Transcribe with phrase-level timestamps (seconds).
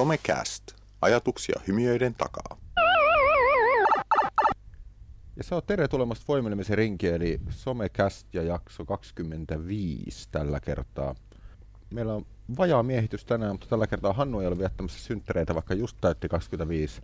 [0.00, 0.64] Somecast.
[1.02, 2.56] Ajatuksia hymiöiden takaa.
[5.36, 11.14] Ja se on tere tulemasta voimelemisen rinki, eli Somecast ja jakso 25 tällä kertaa.
[11.90, 12.26] Meillä on
[12.58, 17.00] vajaa miehitys tänään, mutta tällä kertaa Hannu ei ole viettämässä synttäreitä, vaikka just täytti 25.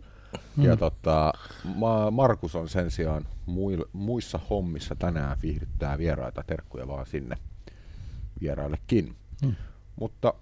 [0.57, 0.63] Mm.
[0.63, 1.33] Ja tota,
[1.75, 6.43] Ma- Markus on sen sijaan muil- muissa hommissa tänään viihdyttää vieraita.
[6.47, 7.37] Terkkuja vaan sinne
[8.41, 9.15] vieraillekin.
[9.43, 9.55] Mm.
[9.95, 10.33] Mutta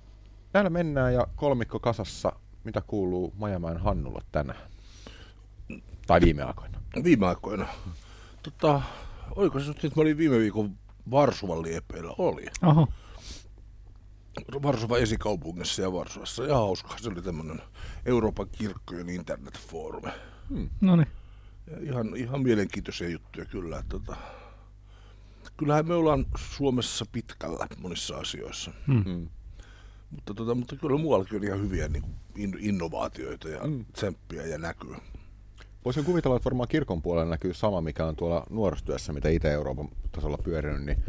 [0.51, 2.31] täällä mennään ja kolmikko kasassa.
[2.65, 4.69] Mitä kuuluu Majamäen Hannulla tänään?
[6.07, 6.81] Tai viime aikoina?
[7.03, 7.67] Viime aikoina.
[8.43, 8.81] Tota,
[9.35, 10.77] oliko se nyt, että mä olin viime viikon
[11.11, 12.15] Varsovan liepeillä?
[12.17, 12.45] Oli.
[12.61, 12.87] Oho.
[14.63, 16.43] Varsova esikaupungissa ja Varsovassa.
[16.43, 16.97] Ja hauska.
[16.97, 17.61] Se oli tämmöinen
[18.05, 20.09] Euroopan kirkkojen internetfoorumi.
[20.81, 21.07] No niin.
[21.81, 23.79] Ihan, ihan mielenkiintoisia juttuja kyllä.
[23.79, 24.15] Että, tota,
[25.57, 28.71] kyllähän me ollaan Suomessa pitkällä monissa asioissa.
[28.87, 29.29] Mm.
[30.09, 33.85] Mutta, tota, mutta kyllä muuallakin on ihan hyviä niin kuin in- innovaatioita ja mm.
[33.93, 34.95] tsemppiä ja näkyy.
[35.85, 39.89] Voisin kuvitella, että varmaan kirkon puolella näkyy sama, mikä on tuolla nuorisotyössä, mitä itse Euroopan
[40.11, 41.03] tasolla pyörinyt, niin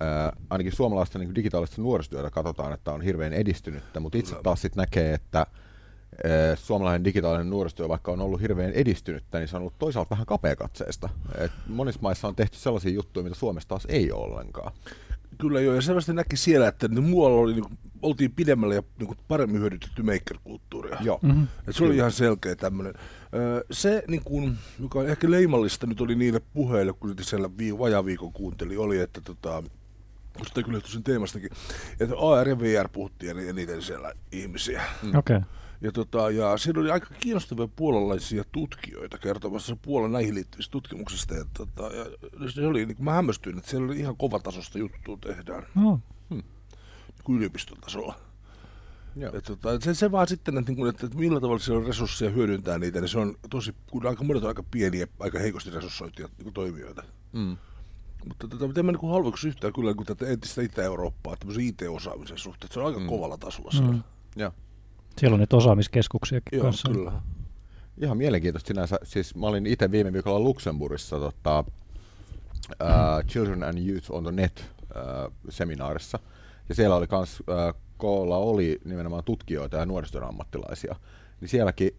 [0.00, 4.82] ää, ainakin suomalaista niin digitaalista nuorisotyötä katsotaan, että on hirveän edistynyttä, mutta itse taas sitten
[4.82, 9.78] näkee, että ää, suomalainen digitaalinen nuorisotyö, vaikka on ollut hirveän edistynyttä, niin se on ollut
[9.78, 11.08] toisaalta vähän kapeakatseista.
[11.38, 14.72] Et monissa maissa on tehty sellaisia juttuja, mitä Suomessa taas ei ole ollenkaan.
[15.44, 18.82] Kyllä joo, ja selvästi näki siellä, että niin muualla oli, niin kuin, oltiin pidemmällä ja
[18.98, 20.96] niin kuin, paremmin hyödytetty maker-kulttuuria.
[21.00, 21.18] Joo.
[21.22, 21.46] Mm-hmm.
[21.68, 22.94] Et se oli ihan selkeä tämmöinen.
[23.70, 27.78] Se, niin kuin, joka on ehkä leimallista nyt oli niille puheille, kun niitä siellä vii,
[27.78, 29.62] vajaviikon kuunteli, oli, että tota,
[30.36, 31.50] kun sitä kyllä sen teemastakin,
[32.00, 34.82] että AR ja VR puhuttiin eniten siellä ihmisiä.
[35.02, 35.36] Okei.
[35.36, 35.40] Okay.
[35.84, 41.34] Ja, tota, ja siinä oli aika kiinnostavia puolalaisia tutkijoita kertomassa Puolan näihin liittyvistä tutkimuksista.
[41.34, 42.04] Ja, tota, ja
[42.50, 46.00] se oli, niin kuin mä hämmästyin, että siellä oli ihan kovatasosta juttua tehdään No.
[46.30, 46.44] niin
[47.24, 48.14] kuin yliopistotasolla.
[49.16, 49.36] Joo.
[49.36, 52.30] Et, tota, se, se vaan sitten, että, niin että, että millä tavalla siellä on resursseja
[52.30, 56.28] hyödyntää niitä, niin se on tosi, kun aika monet on aika pieniä, aika heikosti resurssoituja
[56.44, 57.02] niin toimijoita.
[57.32, 57.56] Mm.
[58.28, 61.64] Mutta tota, mutta en mä niin halveksi yhtään kyllä niin kuin tätä entistä Itä-Eurooppaa, tämmöisen
[61.64, 62.72] IT-osaamisen suhteen.
[62.72, 63.06] Se on aika mm.
[63.06, 63.92] kovalla tasolla siellä.
[63.92, 63.96] Mm.
[63.96, 64.02] Mm.
[64.36, 64.52] Joo.
[65.18, 66.88] Siellä on niitä osaamiskeskuksiakin Joo, kanssa.
[66.92, 67.12] kyllä.
[68.02, 68.98] Ihan mielenkiintoista sinänsä.
[69.02, 71.64] Siis mä olin itse viime viikolla Luxemburgissa tota,
[72.70, 76.18] uh, Children and Youth on the Net uh, seminaarissa.
[76.68, 80.96] Ja siellä oli kans, uh, koolla oli nimenomaan tutkijoita ja nuorisotyön ammattilaisia.
[81.40, 81.96] Niin sielläkin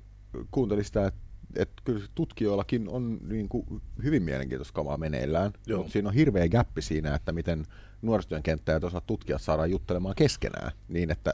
[0.51, 1.19] kuuntelin sitä, että
[1.55, 5.77] et kyllä tutkijoillakin on niin kuin, hyvin mielenkiintoista kamaa meneillään, Joo.
[5.77, 7.65] mutta siinä on hirveä gäppi siinä, että miten
[8.01, 11.33] nuorisotyön kenttä ja toisaalta tutkijat saadaan juttelemaan keskenään niin, että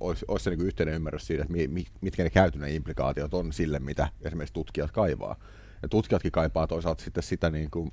[0.00, 3.52] olisi, olisi se niin yhteinen ymmärrys siitä, että mi, mi, mitkä ne käytännön implikaatiot on
[3.52, 5.36] sille, mitä esimerkiksi tutkijat kaivaa.
[5.82, 7.92] Ja tutkijatkin kaipaa toisaalta sitten sitä niin kuin,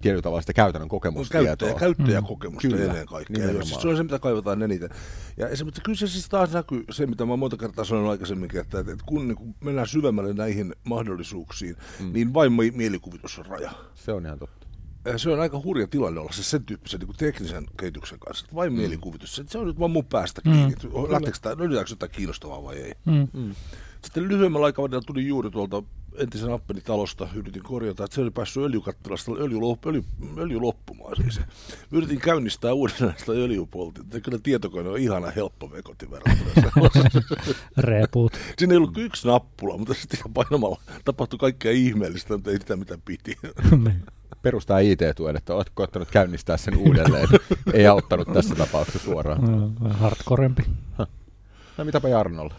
[0.00, 1.56] tietyllä tavalla sitä käytännön On kokemustietoa.
[1.56, 3.34] käyttäjä, käyttäjäkokemusta Kyllä, ennen kaikkea.
[3.34, 3.66] Ja nimenomaan.
[3.66, 4.90] siis se on se, mitä kaivataan eniten.
[5.36, 8.78] Ja mutta kyllä se siis taas näkyy se, mitä mä monta kertaa sanonut aikaisemminkin, että,
[8.78, 12.12] että kun, niin kun mennään syvemmälle näihin mahdollisuuksiin, mm.
[12.12, 13.70] niin vain mi- mielikuvitus on raja.
[13.94, 14.57] Se on ihan totta.
[15.12, 18.44] Ja se on aika hurja tilanne olla se sen tyyppisen niin teknisen kehityksen kanssa.
[18.44, 18.78] Että vain mm.
[18.78, 19.36] mielikuvitus.
[19.36, 20.74] Se, se on nyt vaan mun päästä kiinni.
[20.82, 21.12] Mm.
[21.12, 22.92] Lähteekö tämä, löydetäänkö jotain kiinnostavaa vai ei?
[23.04, 23.28] Mm.
[23.32, 23.54] Mm.
[24.04, 25.82] Sitten lyhyemmällä aikavälillä tuli juuri tuolta
[26.18, 30.04] entisen Appeni talosta, yritin korjata, että se oli päässyt öljykattilasta öljy, lop- öljy,
[30.38, 31.40] öljy loppumaan siis.
[31.92, 34.20] Yritin käynnistää uudelleen sitä öljypoltinta.
[34.20, 36.90] Kyllä tietokone on ihana helppo vekoti verrattuna.
[37.76, 38.32] Repuut.
[38.58, 42.58] Siinä ei ollut kuin yksi nappula, mutta sitten ihan painamalla tapahtui kaikkea ihmeellistä, mutta ei
[42.58, 43.36] sitä mitä piti.
[43.84, 44.02] Niin.
[44.42, 47.28] Perustaa IT-tuen, että oletko koettanut käynnistää sen uudelleen.
[47.72, 49.44] ei auttanut tässä tapauksessa suoraan.
[49.80, 50.62] No, hardcorempi.
[51.78, 52.54] No mitäpä Jarnolla?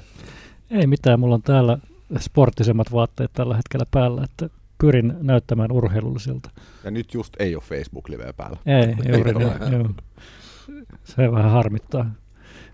[0.72, 1.78] Ei mitään, mulla on täällä
[2.20, 4.50] sporttisemmat vaatteet tällä hetkellä päällä, että
[4.82, 6.50] pyrin näyttämään urheilulliselta.
[6.84, 8.58] Ja nyt just ei ole Facebook-liveä päällä.
[8.66, 9.60] Ei, juuri ole.
[9.60, 9.90] näin, joo.
[11.04, 12.12] Se vähän harmittaa.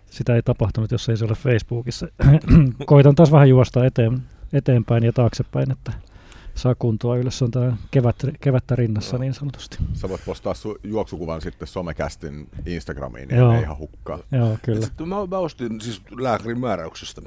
[0.06, 2.08] Sitä ei tapahtunut, jos ei se ole Facebookissa.
[2.86, 4.22] Koitan taas vähän juosta eteen,
[4.54, 5.92] eteenpäin ja taaksepäin, että
[6.56, 7.38] saa kuntoa ylös.
[7.38, 9.78] Se on tämä kevät, kevättä rinnassa niin sanotusti.
[9.94, 13.54] Sä voit postaa su- juoksukuvan sitten somekästin Instagramiin, niin Joo.
[13.54, 14.20] ei ihan hukkaa.
[14.32, 14.86] Joo, kyllä.
[14.86, 17.22] Sitten mä, mä ostin siis lääkärin määräyksestä,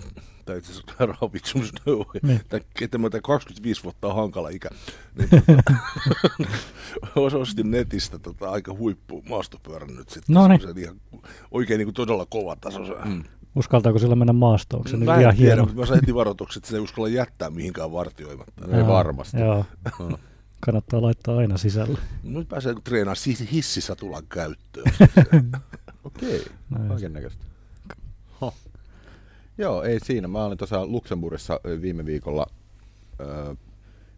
[0.44, 2.40] tai itse asiassa ravitsemusneuvoja, Niin.
[2.48, 4.68] tai että mä tämän 25 vuotta on hankala ikä,
[5.18, 5.28] niin
[7.14, 10.34] tota, ostin netistä tota, aika huippu maastopyörän nyt sitten.
[10.34, 10.60] No niin.
[10.78, 11.00] Ihan,
[11.50, 12.80] oikein niin kuin todella kova taso.
[13.04, 13.24] Mm.
[13.58, 14.78] Uskaltaako sillä mennä maastoon?
[14.80, 15.62] Onko se nyt tiedä, hieno?
[15.64, 18.76] mutta mä sain heti varoitukset, että se ei uskalla jättää mihinkään vartioimatta.
[18.76, 19.40] Ei varmasti.
[19.40, 19.64] Joo,
[19.98, 20.18] No.
[20.60, 21.98] kannattaa laittaa aina sisälle.
[22.22, 24.86] Nyt pääsee treenaamaan siis hissisatulan käyttöön.
[26.04, 26.88] Okei, Näin.
[26.88, 27.44] kaiken näköistä.
[29.58, 30.28] Joo, ei siinä.
[30.28, 32.46] Mä olin tosiaan Luxemburgissa viime viikolla
[33.20, 33.56] ö,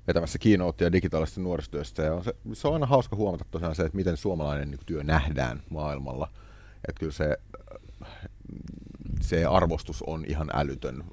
[0.07, 2.03] vetämässä keynotea digitaalisesta nuorisotyöstä.
[2.03, 5.03] Ja on se, se on aina hauska huomata tosiaan se, että miten suomalainen niin työ
[5.03, 6.29] nähdään maailmalla.
[6.89, 7.37] Että kyllä se,
[9.21, 11.05] se arvostus on ihan älytön.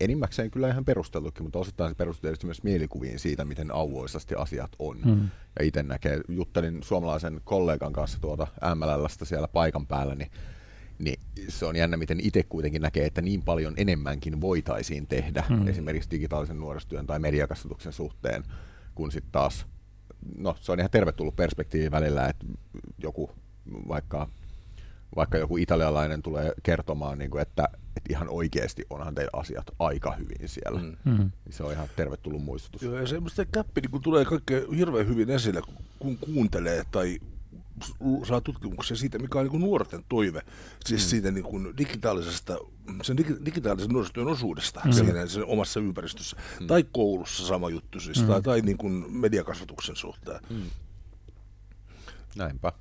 [0.00, 4.70] Enimmäkseen kyllä ihan perusteltukin, mutta osittain se perustuu tietysti myös mielikuviin siitä, miten auvoisasti asiat
[4.78, 4.98] on.
[5.04, 5.28] Mm.
[5.58, 10.30] Ja itse näkee, juttelin suomalaisen kollegan kanssa tuota MLLstä siellä paikan päällä, niin
[10.98, 15.68] niin se on jännä, miten itse kuitenkin näkee, että niin paljon enemmänkin voitaisiin tehdä mm.
[15.68, 18.44] esimerkiksi digitaalisen nuorisotyön tai mediakasvatuksen suhteen,
[18.94, 19.66] kun sitten taas,
[20.36, 22.46] no se on ihan tervetullut perspektiivi välillä, että
[22.98, 23.30] joku
[23.88, 24.28] vaikka,
[25.16, 30.12] vaikka joku italialainen tulee kertomaan, niin kuin, että, että ihan oikeasti onhan teillä asiat aika
[30.12, 30.80] hyvin siellä.
[30.80, 30.96] Mm.
[31.04, 31.30] Mm.
[31.50, 32.82] Se on ihan tervetullut muistutus.
[32.82, 35.62] Joo, ja semmoista käppi niin kun tulee kaikkea hirveän hyvin esille,
[35.98, 37.18] kun kuuntelee tai
[38.28, 40.42] saa tutkimuksia siitä, mikä on niin kuin nuorten toive,
[40.84, 41.08] siis mm.
[41.08, 42.58] siitä niin kuin digitaalisesta,
[43.02, 44.92] sen digitaalisen nuorisotyön osuudesta mm.
[44.92, 46.66] siinä sen omassa ympäristössä, mm.
[46.66, 48.26] tai koulussa sama juttu siis, mm.
[48.26, 50.40] tai, tai niin kuin mediakasvatuksen suhteen.
[50.50, 50.62] Mm.
[52.36, 52.72] Näinpä.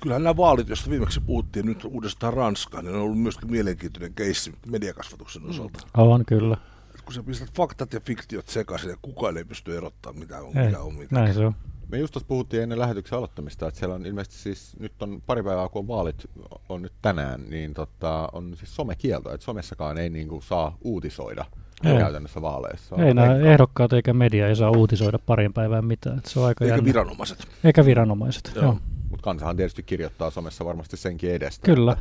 [0.00, 4.54] Kyllähän nämä vaalit, joista viimeksi puhuttiin nyt uudestaan Ranskaan, niin on ollut myöskin mielenkiintoinen keissi
[4.66, 5.78] mediakasvatuksen osalta.
[5.78, 6.02] Mm.
[6.02, 6.56] On kyllä.
[7.04, 10.66] kun sä pistät faktat ja fiktiot sekaisin, ja kukaan ei pysty erottamaan, mitä on, ei,
[10.66, 11.14] mikä on mitä.
[11.14, 11.54] Näin se on.
[11.88, 15.42] Me just tuossa puhuttiin ennen lähetyksen aloittamista, että siellä on ilmeisesti siis, nyt on pari
[15.42, 16.30] päivää kun on vaalit
[16.68, 21.44] on nyt tänään, niin tota, on siis somekielto, että somessakaan ei niin kuin, saa uutisoida
[21.84, 21.98] ei.
[21.98, 22.96] käytännössä vaaleissa.
[22.96, 26.18] Ei nämä ehdokkaat eikä media ei saa uutisoida parin päivään mitään.
[26.18, 26.84] Että se on aika eikä jännä.
[26.84, 27.48] viranomaiset.
[27.64, 28.64] Eikä viranomaiset, joo.
[28.64, 28.78] joo.
[29.22, 31.64] Mutta kansahan tietysti kirjoittaa somessa varmasti senkin edestä.
[31.66, 31.96] Kyllä.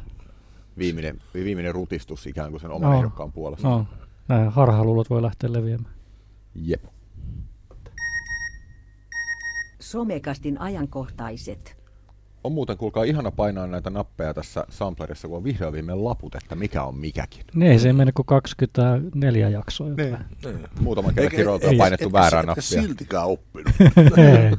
[0.77, 2.97] Viimeinen, viimeinen rutistus ikään kuin sen oman no.
[2.97, 3.69] ehdokkaan puolesta.
[3.69, 3.85] No.
[4.27, 5.93] Näin harhaluulot voi lähteä leviämään.
[6.55, 6.83] Jep.
[9.79, 11.77] Somekastin ajankohtaiset.
[12.43, 16.55] On muuten, kuulkaa, ihana painaa näitä nappeja tässä samplerissa, kun on vihdoin viimein laput, että
[16.55, 17.45] mikä on mikäkin.
[17.53, 19.87] Niin, se ei mene kuin 24 jaksoa.
[19.87, 20.17] Niin.
[20.45, 20.67] niin.
[20.79, 22.61] Muutama kerran kirjoitu ja painettu et, väärää nappia.
[22.61, 23.73] siltikään oppinut.
[24.17, 24.51] ei,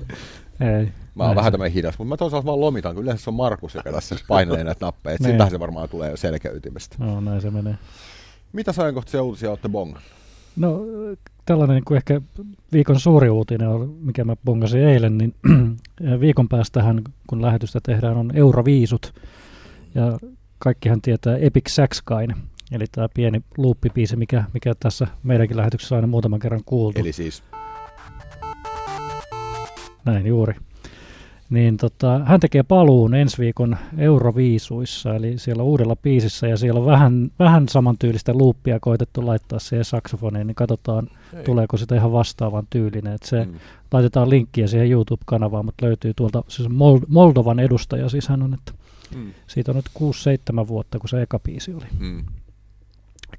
[0.68, 0.92] ei.
[1.14, 3.74] Mä oon vähän tämmöinen hidas, mutta mä toisaalta vaan lomitan, kun yleensä se on Markus,
[3.74, 5.16] joka tässä painelee näitä nappeja.
[5.20, 5.30] Niin.
[5.30, 6.96] Siltähän se varmaan tulee jo selkäytimestä.
[6.98, 7.74] No, näin se menee.
[8.52, 10.02] Mitä ajankohtaisia uutisia olette bongannut?
[10.56, 10.80] No
[11.44, 12.20] tällainen niin kuin ehkä
[12.72, 15.34] viikon suuri uutinen, on, mikä mä bongasin eilen, niin
[16.20, 19.14] viikon päästähän, kun lähetystä tehdään, on Euroviisut.
[19.94, 20.18] Ja
[20.58, 22.02] kaikkihan tietää Epic Sax
[22.72, 27.00] eli tämä pieni looppipiisi, mikä, mikä tässä meidänkin lähetyksessä on aina muutaman kerran kuultu.
[27.00, 27.42] Eli siis...
[30.04, 30.54] Näin juuri
[31.52, 36.86] niin tota, hän tekee paluun ensi viikon Euroviisuissa, eli siellä uudella biisissä, ja siellä on
[36.86, 41.44] vähän, vähän samantyylistä luuppia koitettu laittaa siihen saksofoniin, niin katsotaan, Ei.
[41.44, 43.12] tuleeko sitä ihan vastaavan tyylinen.
[43.12, 43.54] Et se, mm.
[43.92, 46.68] Laitetaan linkkiä siihen YouTube-kanavaan, mutta löytyy tuolta, siis
[47.08, 48.72] Moldovan edustaja siis hän on, että
[49.16, 49.32] mm.
[49.46, 49.90] siitä on nyt
[50.64, 51.86] 6-7 vuotta, kun se eka biisi oli.
[51.98, 52.24] Mm.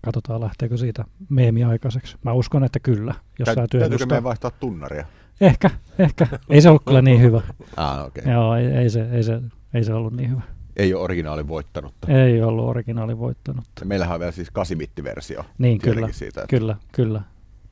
[0.01, 2.17] Katsotaan, lähteekö siitä meemi aikaiseksi.
[2.23, 3.13] Mä uskon, että kyllä.
[3.39, 5.05] Jos Tä, täytyykö meidän vaihtaa tunnaria?
[5.41, 5.69] Ehkä,
[5.99, 6.27] ehkä.
[6.49, 7.41] Ei se ollut kyllä niin hyvä.
[7.77, 8.33] Ah, okay.
[8.33, 9.41] Joo, ei, ei, se, ei, se,
[9.73, 10.41] ei se ollut niin hyvä.
[10.77, 11.93] Ei ole originaali voittanut.
[12.07, 13.65] Ei ollut originaali voittanut.
[13.79, 15.43] Ja meillähän on vielä siis 8-bittiversio.
[15.57, 17.21] Niin, kyllä, siitä, että kyllä, kyllä,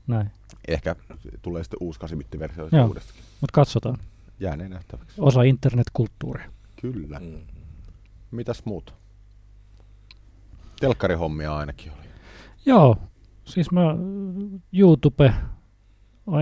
[0.08, 0.32] näin.
[0.68, 0.96] Ehkä
[1.42, 3.24] tulee sitten uusi 8-bittiversio uudestakin.
[3.42, 3.98] mutta katsotaan.
[4.40, 5.16] Jäänee nähtäväksi.
[5.22, 6.52] Osa internetkulttuuria.
[6.82, 7.20] Kyllä.
[7.20, 7.40] Mm.
[8.32, 8.94] Mitäs muut?
[10.80, 12.08] Telkkarihommia ainakin oli.
[12.66, 12.98] Joo,
[13.46, 13.82] siis mä
[14.74, 15.34] YouTube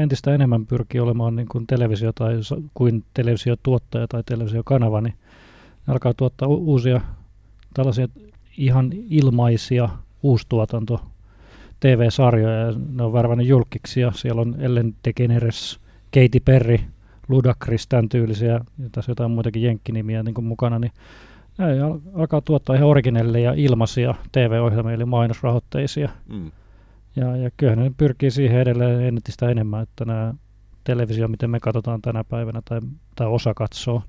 [0.02, 2.34] entistä enemmän pyrkii olemaan niin kuin televisio tai
[2.74, 5.14] kuin televisiotuottaja tai televisiokanava, niin
[5.88, 7.02] alkaa tuottaa uusia
[7.74, 8.08] tällaisia
[8.58, 9.90] ihan ilmaisia
[10.24, 11.02] uustuotanto
[11.80, 15.80] TV-sarjoja ja ne on värvännyt julkiksi siellä on Ellen DeGeneres,
[16.14, 16.80] Katy Perry,
[17.28, 20.92] Ludacris, tämän tyylisiä ja tässä jotain muitakin jenkkinimiä niin kuin mukana, niin
[21.58, 21.66] ne
[22.14, 26.10] alkaa tuottaa ihan originelleja ilmaisia TV-ohjelmia eli mainosrahoitteisia.
[26.28, 26.52] Mm.
[27.16, 30.34] Ja, ja kyllähän ne pyrkii siihen edelleen entistä enemmän, että nämä
[30.84, 32.80] televisio, miten me katsotaan tänä päivänä tai,
[33.16, 34.04] tai osa katsoo,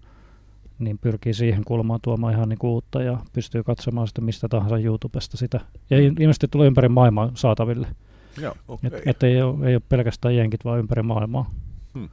[0.79, 5.37] niin pyrkii siihen kulmaan tuomaan ihan niin uutta ja pystyy katsomaan sitä mistä tahansa YouTubesta
[5.37, 5.61] sitä.
[5.91, 7.89] Ja ilmeisesti tulee ympäri maailmaa saataville.
[8.41, 8.91] Joo, okay.
[8.93, 11.51] et, et ei, ole, ei ole pelkästään jenkit, vaan ympäri maailmaa.
[11.95, 12.09] Hmm.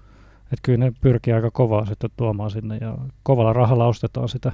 [0.54, 4.52] Et kyllä ne pyrkii aika kovaa sitten tuomaan sinne ja kovalla rahalla ostetaan sitä.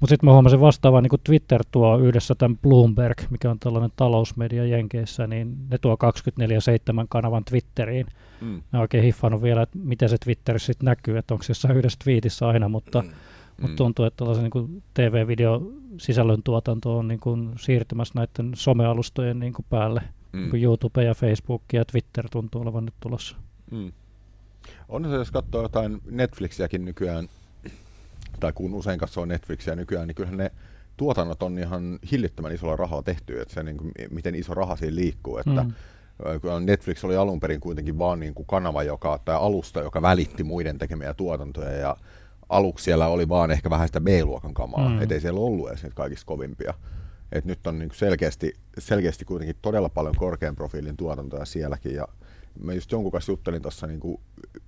[0.00, 3.92] Mutta sitten mä huomasin vastaavaa, niin kuin Twitter tuo yhdessä tämän Bloomberg, mikä on tällainen
[3.96, 8.06] talousmedia Jenkeissä, niin ne tuo 24-7 kanavan Twitteriin.
[8.40, 8.62] Mm.
[8.72, 11.98] Mä oikein hiffannut vielä, että miten se Twitter sitten näkyy, että onko se jossain yhdessä
[12.04, 13.08] tweetissä aina, mutta, mm.
[13.48, 13.76] mutta mm.
[13.76, 19.66] tuntuu, että tällaisen niin TV-video sisällön tuotanto on niin kuin siirtymässä näiden somealustojen niin kuin
[19.70, 20.02] päälle.
[20.32, 20.50] Mm.
[20.52, 23.36] Niin YouTube ja Facebook ja Twitter tuntuu olevan nyt tulossa.
[23.70, 23.92] Mm.
[24.88, 27.28] On se, jos katsoo jotain Netflixiäkin nykyään,
[28.40, 30.50] tai kun usein katsoo Netflixiä nykyään, niin kyllähän ne
[30.96, 34.94] tuotannot on ihan hillittömän isolla rahalla tehty, että se niin kuin, miten iso raha siinä
[34.94, 35.72] liikkuu, että mm.
[36.64, 40.78] Netflix oli alun perin kuitenkin vaan niin kuin kanava, joka, tai alusta, joka välitti muiden
[40.78, 41.96] tekemiä tuotantoja, ja
[42.48, 45.02] aluksi siellä oli vaan ehkä vähän sitä B-luokan kamaa, mm.
[45.02, 46.74] ettei siellä ollut edes niitä kaikista kovimpia.
[47.32, 51.94] Et nyt on niin selkeästi, selkeästi kuitenkin todella paljon korkean profiilin tuotantoja sielläkin.
[51.94, 52.08] Ja
[52.60, 54.00] mä just jonkun kanssa juttelin tuossa niin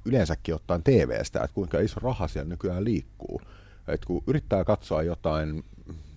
[0.04, 3.40] yleensäkin ottaen TVstä, että kuinka iso raha siellä nykyään liikkuu.
[3.88, 5.64] Et kun yrittää katsoa jotain,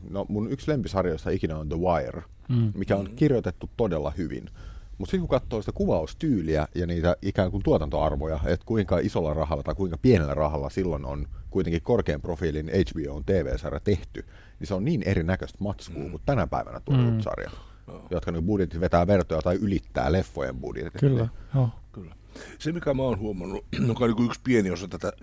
[0.10, 2.72] no mun yksi lempisarjoista ikinä on The Wire, mm.
[2.76, 4.50] mikä on kirjoitettu todella hyvin.
[4.98, 9.64] Mutta sitten kun katsoo sitä kuvaustyyliä ja niitä ikään kuin tuotantoarvoja, että kuinka isolla rahalla
[9.64, 14.26] tai kuinka pienellä rahalla silloin on kuitenkin korkean profiilin HBO TV-sarja tehty,
[14.60, 16.12] niin se on niin erinäköistä matskua mm.
[16.12, 17.22] kuin tänä päivänä tuotetut mm.
[17.22, 17.52] sarja,
[17.88, 18.08] no.
[18.10, 21.00] jotka niin budjetit vetää vertoja tai ylittää leffojen budjetit.
[21.00, 21.70] Kyllä, joo.
[21.92, 22.16] Kyllä.
[22.60, 25.14] Se, mikä mä oon huomannut, joka on niin yksi pieni osa tätä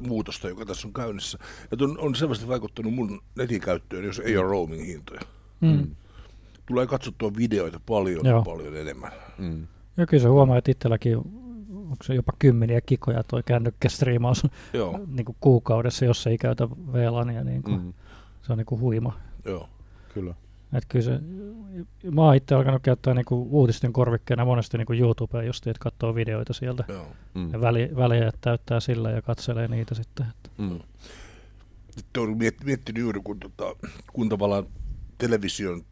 [0.00, 1.38] muutosta, joka tässä on käynnissä,
[1.72, 5.20] että on, on selvästi vaikuttanut mun netin käyttöön, jos ei ole roaming-hintoja.
[5.60, 5.86] Mm
[6.68, 8.42] tulee katsottua videoita paljon Joo.
[8.42, 9.12] paljon enemmän.
[9.38, 9.66] Mm.
[9.96, 11.16] Ja kyllä se huomaa, että itselläkin
[11.74, 14.42] onko se jopa kymmeniä kikoja toi kännykkästriimaus
[15.16, 17.44] niin kuin kuukaudessa, jos ei käytä VLANia.
[17.44, 17.92] Niin kuin, mm.
[18.42, 19.20] Se on niin kuin huima.
[19.44, 19.68] Joo,
[20.14, 20.34] kyllä.
[20.72, 21.20] Et kyllä se,
[22.10, 26.52] mä oon itse alkanut käyttää niinku uutisten korvikkeena monesti niinku YouTubea just, että katsoo videoita
[26.52, 26.84] sieltä.
[26.88, 27.06] Joo.
[27.34, 27.52] Mm.
[27.52, 30.26] Ja väli, väliä täyttää sillä ja katselee niitä sitten.
[30.58, 30.78] Mm.
[31.90, 33.76] Sitten olen miettinyt juuri, kun, tota,
[34.12, 34.28] kun
[35.18, 35.84] television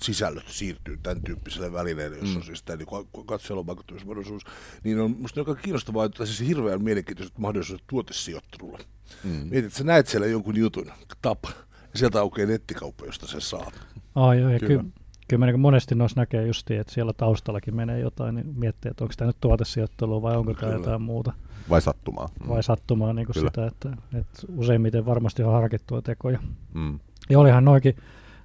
[0.00, 2.36] sisällöt siirtyy tämän tyyppiselle välineelle, jossa mm.
[2.36, 4.42] on siis tämä niin katselun vaikuttamismahdollisuus,
[4.84, 8.78] niin on musta aika kiinnostavaa, että siis hirveän mielenkiintoiset mahdollisuudet tuotesijoittelulla.
[9.24, 9.30] Mm.
[9.30, 11.50] Mietit, että sä näet siellä jonkun jutun, tapa,
[11.92, 13.72] ja sieltä aukeaa nettikauppa, josta sen saa.
[14.14, 14.82] Ai joo, ja kyllä.
[14.82, 14.90] Ky-
[15.28, 19.14] kyllä niin monesti noissa näkee just, että siellä taustallakin menee jotain, niin miettii, että onko
[19.16, 21.32] tämä nyt tuotesijoittelua vai onko tämä jotain muuta.
[21.70, 22.28] Vai sattumaa.
[22.40, 22.48] Mm.
[22.48, 26.38] Vai sattumaa niin kuin sitä, että, että useimmiten varmasti on harkittua tekoja.
[26.74, 26.98] Mm.
[27.30, 27.96] Ja olihan noikin,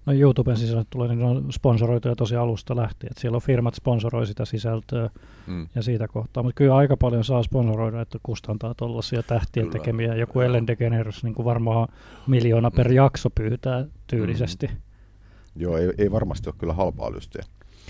[0.05, 3.11] no YouTuben sisällöt tulee, niin on sponsoroituja tosi alusta lähtien.
[3.11, 5.09] Että siellä on firmat sponsoroi sitä sisältöä
[5.47, 5.67] mm.
[5.75, 6.43] ja siitä kohtaa.
[6.43, 9.79] Mutta kyllä aika paljon saa sponsoroida, että kustantaa tuollaisia tähtien kyllä.
[9.79, 10.15] tekemiä.
[10.15, 11.87] Joku Ellen DeGeneres niin kuin varmaan
[12.27, 12.95] miljoona per mm.
[12.95, 14.67] jakso pyytää tyylisesti.
[14.67, 14.77] Mm.
[15.59, 17.43] Joo, ei, ei varmasti ole kyllä halpaa lystiä.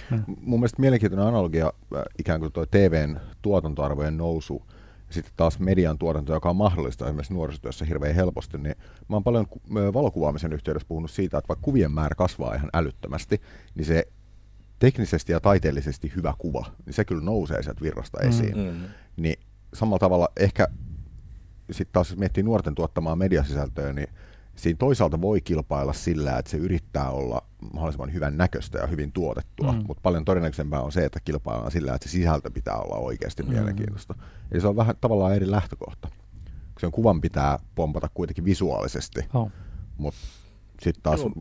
[0.10, 0.24] Hmm.
[0.42, 4.62] Mun mielestä mielenkiintoinen analogia äh, ikään kuin tuo TVn tuotantoarvojen nousu–
[5.10, 8.76] sitten taas median tuotanto, joka on mahdollista esimerkiksi nuorisotyössä hirveän helposti, niin
[9.08, 9.48] mä oon paljon
[9.94, 13.42] valokuvaamisen yhteydessä puhunut siitä, että vaikka kuvien määrä kasvaa ihan älyttömästi,
[13.76, 14.08] niin se
[14.80, 18.58] teknisesti ja taiteellisesti hyvä kuva, niin se kyllä nousee sieltä virrasta mm, esiin.
[18.58, 18.88] Mm-hmm.
[19.18, 19.40] Niin
[19.74, 20.68] samalla tavalla ehkä
[21.72, 24.10] sitten taas jos miettii nuorten tuottamaa mediasisältöä, niin
[24.60, 27.42] siinä toisaalta voi kilpailla sillä, että se yrittää olla
[27.74, 29.84] mahdollisimman hyvän näköistä ja hyvin tuotettua, mm.
[29.88, 33.50] mutta paljon todennäköisempää on se, että kilpaillaan sillä, että se sisältö pitää olla oikeasti mm.
[33.50, 34.16] mielenkiintoista.
[34.52, 36.08] Eli se on vähän tavallaan eri lähtökohta.
[36.80, 39.52] Sen kuvan pitää pompata kuitenkin visuaalisesti, oh.
[39.98, 40.20] mutta
[40.82, 41.32] sitten taas Joo.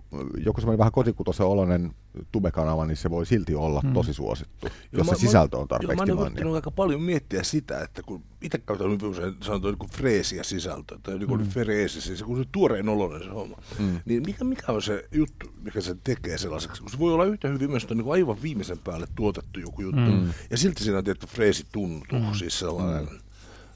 [0.44, 1.92] joku semmoinen vähän kotikutosen oloinen
[2.32, 3.92] tubekanava, niin se voi silti olla mm.
[3.92, 7.42] tosi suosittu, Joo, jos mä, se sisältö on tarpeeksi Joo, mä olen aika paljon miettiä
[7.42, 11.48] sitä, että kun itse käytän hyvin usein sanotaan niin freesiä sisältöä, tai niin mm.
[11.48, 14.00] freesi, siis kun se tuoreen oloinen se homma, mm.
[14.04, 17.48] niin mikä, mikä on se juttu, mikä se tekee sellaiseksi, kun se voi olla yhtä
[17.48, 20.28] hyvin myös niin kuin aivan viimeisen päälle tuotettu joku juttu, mm.
[20.50, 22.34] ja silti siinä on tietty freesi tuntuu, mm.
[22.34, 23.18] siis sellainen, mm.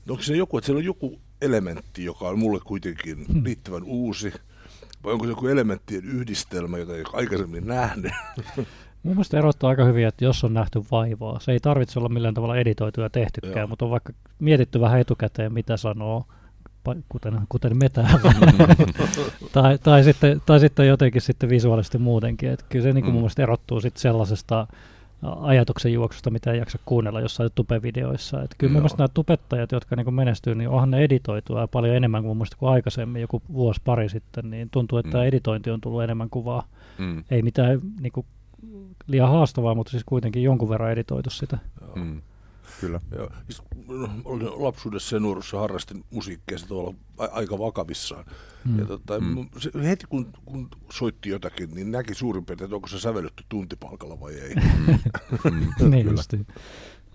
[0.08, 3.44] onko se joku, että siellä on joku elementti, joka on mulle kuitenkin mm.
[3.44, 4.32] riittävän uusi,
[5.04, 8.12] vai onko se joku elementtien yhdistelmä, jota ei aikaisemmin nähnyt?
[9.02, 12.34] Mun mielestä erottaa aika hyvin, että jos on nähty vaivaa, se ei tarvitse olla millään
[12.34, 13.66] tavalla editoitu ja tehtykään, Joo.
[13.66, 16.24] mutta on vaikka mietitty vähän etukäteen, mitä sanoo,
[17.08, 18.20] kuten, kuten me täällä.
[19.52, 22.50] tai, tai, sitten, tai sitten jotenkin sitten visuaalisesti muutenkin.
[22.50, 23.14] Että kyllä se niin kuin mm.
[23.14, 24.66] mun mielestä erottuu sitten sellaisesta
[25.22, 28.42] ajatuksen juoksusta, mitä ei jaksa kuunnella jossain tupevideoissa.
[28.42, 28.72] Että kyllä Joo.
[28.72, 32.72] mun mielestä nämä tubettajat, jotka niin menestyy, niin onhan ne editoitua paljon enemmän kuin kuin
[32.72, 35.24] aikaisemmin, joku vuosi pari sitten, niin tuntuu, että mm.
[35.24, 36.66] editointi on tullut enemmän kuvaa.
[36.98, 37.24] Mm.
[37.30, 38.26] Ei mitään niin kuin,
[39.06, 41.58] liian haastavaa, mutta siis kuitenkin jonkun verran editoitu sitä.
[41.94, 42.22] Mm.
[42.82, 43.00] Kyllä.
[43.16, 43.28] Joo.
[43.44, 48.24] Siis, no, lapsuudessa ja nuoruudessa harrastin musiikkia sitä olla aika vakavissaan.
[48.64, 48.78] Mm.
[48.78, 49.48] Ja tota, mm.
[49.58, 54.20] se, heti kun, kun soitti jotakin, niin näki suurin piirtein, että onko se sävellytty tuntipalkalla
[54.20, 54.54] vai ei.
[54.54, 55.90] Mm.
[55.90, 56.46] niin justi.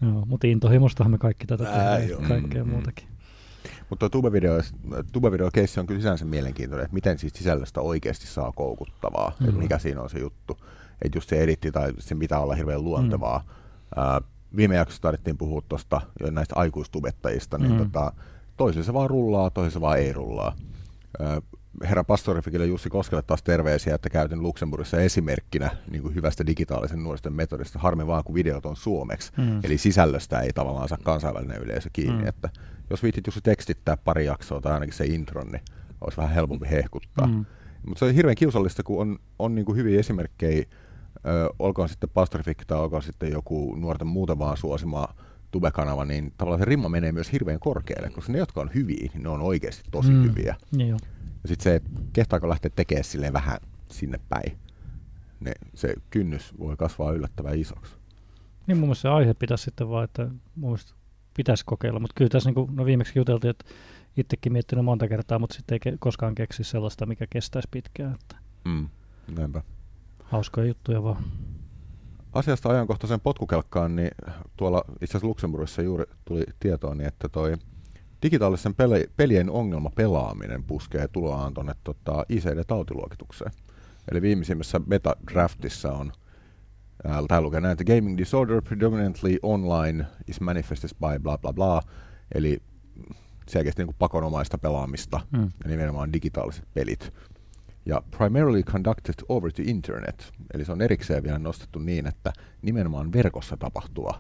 [0.01, 2.69] Joo, mutta intohimostahan me kaikki tätä tehdään, kaikkea mm.
[2.69, 3.07] muutakin.
[3.89, 4.62] Mutta tubevideo,
[5.12, 9.50] tubevideo keissi on kyllä sinänsä mielenkiintoinen, että miten siis sisällöstä oikeasti saa koukuttavaa, mm.
[9.50, 10.57] että mikä siinä on se juttu.
[11.01, 13.39] Että just se editti tai se pitää olla hirveän luontevaa.
[13.39, 13.57] Mm
[14.56, 16.01] viime jaksossa tarvittiin puhua tuosta
[16.32, 17.77] näistä aikuistubettajista, niin mm.
[17.77, 18.13] tota,
[18.58, 20.56] toisilla se vaan rullaa, toisilla se vaan ei rullaa.
[21.84, 27.34] Herra pastorifikille Jussi Koskelle taas terveisiä, että käytin Luxemburgissa esimerkkinä niin kuin hyvästä digitaalisen nuoristen
[27.34, 27.80] metodista.
[27.80, 29.32] Harmi vaan, kun videot on suomeksi.
[29.38, 29.60] Mm.
[29.63, 32.22] Eli sisällöstä ei tavallaan saa kansainvälinen yleisö kiinni.
[32.22, 32.27] Mm.
[32.27, 32.50] Että
[32.89, 35.62] jos viitit Jussi tekstittää pari jaksoa tai ainakin se intron, niin
[36.01, 37.27] olisi vähän helpompi hehkuttaa.
[37.27, 37.46] Mm.
[37.88, 40.66] Mutta se on hirveän kiusallista, kun on, on niin kuin hyviä esimerkkejä
[41.25, 45.07] ö, olkoon sitten Pastorifikki tai olkoon sitten joku nuorten muuten vaan suosima
[45.51, 49.24] tubekanava, niin tavallaan se rimma menee myös hirveän korkealle, koska ne, jotka on hyviä, niin
[49.24, 50.24] ne on oikeasti tosi mm.
[50.24, 50.55] hyviä.
[50.71, 50.97] Niin jo.
[51.43, 51.81] Ja sitten se,
[52.13, 53.57] kehtaako lähteä tekemään silleen vähän
[53.91, 54.57] sinne päin.
[55.39, 57.93] ne, se kynnys voi kasvaa yllättävän isoksi.
[58.67, 60.93] Niin mun mielestä se aihe pitäisi sitten vaan, että mun mielestä
[61.38, 63.65] pitäisi kokeilla, mutta kyllä tässä niin kuin, no viimeksi juteltiin, että
[64.17, 68.13] itsekin miettinyt monta kertaa, mutta sitten ei ke- koskaan keksi sellaista, mikä kestäisi pitkään.
[68.21, 68.89] Että Mm.
[69.38, 69.62] Näinpä.
[70.27, 71.24] Hauskoja juttuja vaan.
[72.34, 74.12] Asiasta ajankohtaisen potkukelkkaan, niin
[74.57, 77.53] tuolla itse asiassa Luxemburgissa juuri tuli tietoa, niin että toi
[78.22, 83.51] digitaalisen peli, pelien ongelma pelaaminen puskee tuloaan tuonne tota, ICD-tautiluokitukseen.
[84.12, 86.12] Eli viimeisimmässä beta-draftissa on
[87.03, 91.81] ää, täällä lukee näin, että gaming disorder predominantly online is manifested by bla bla bla,
[92.36, 92.62] eli
[93.50, 95.51] selkeästi niin kuin pakonomaista pelaamista Mm.
[95.63, 97.13] ja nimenomaan digitaaliset pelit.
[97.88, 103.13] Ja primarily conducted over the internet, eli se on erikseen vielä nostettu niin, että nimenomaan
[103.13, 104.20] verkossa tapahtuva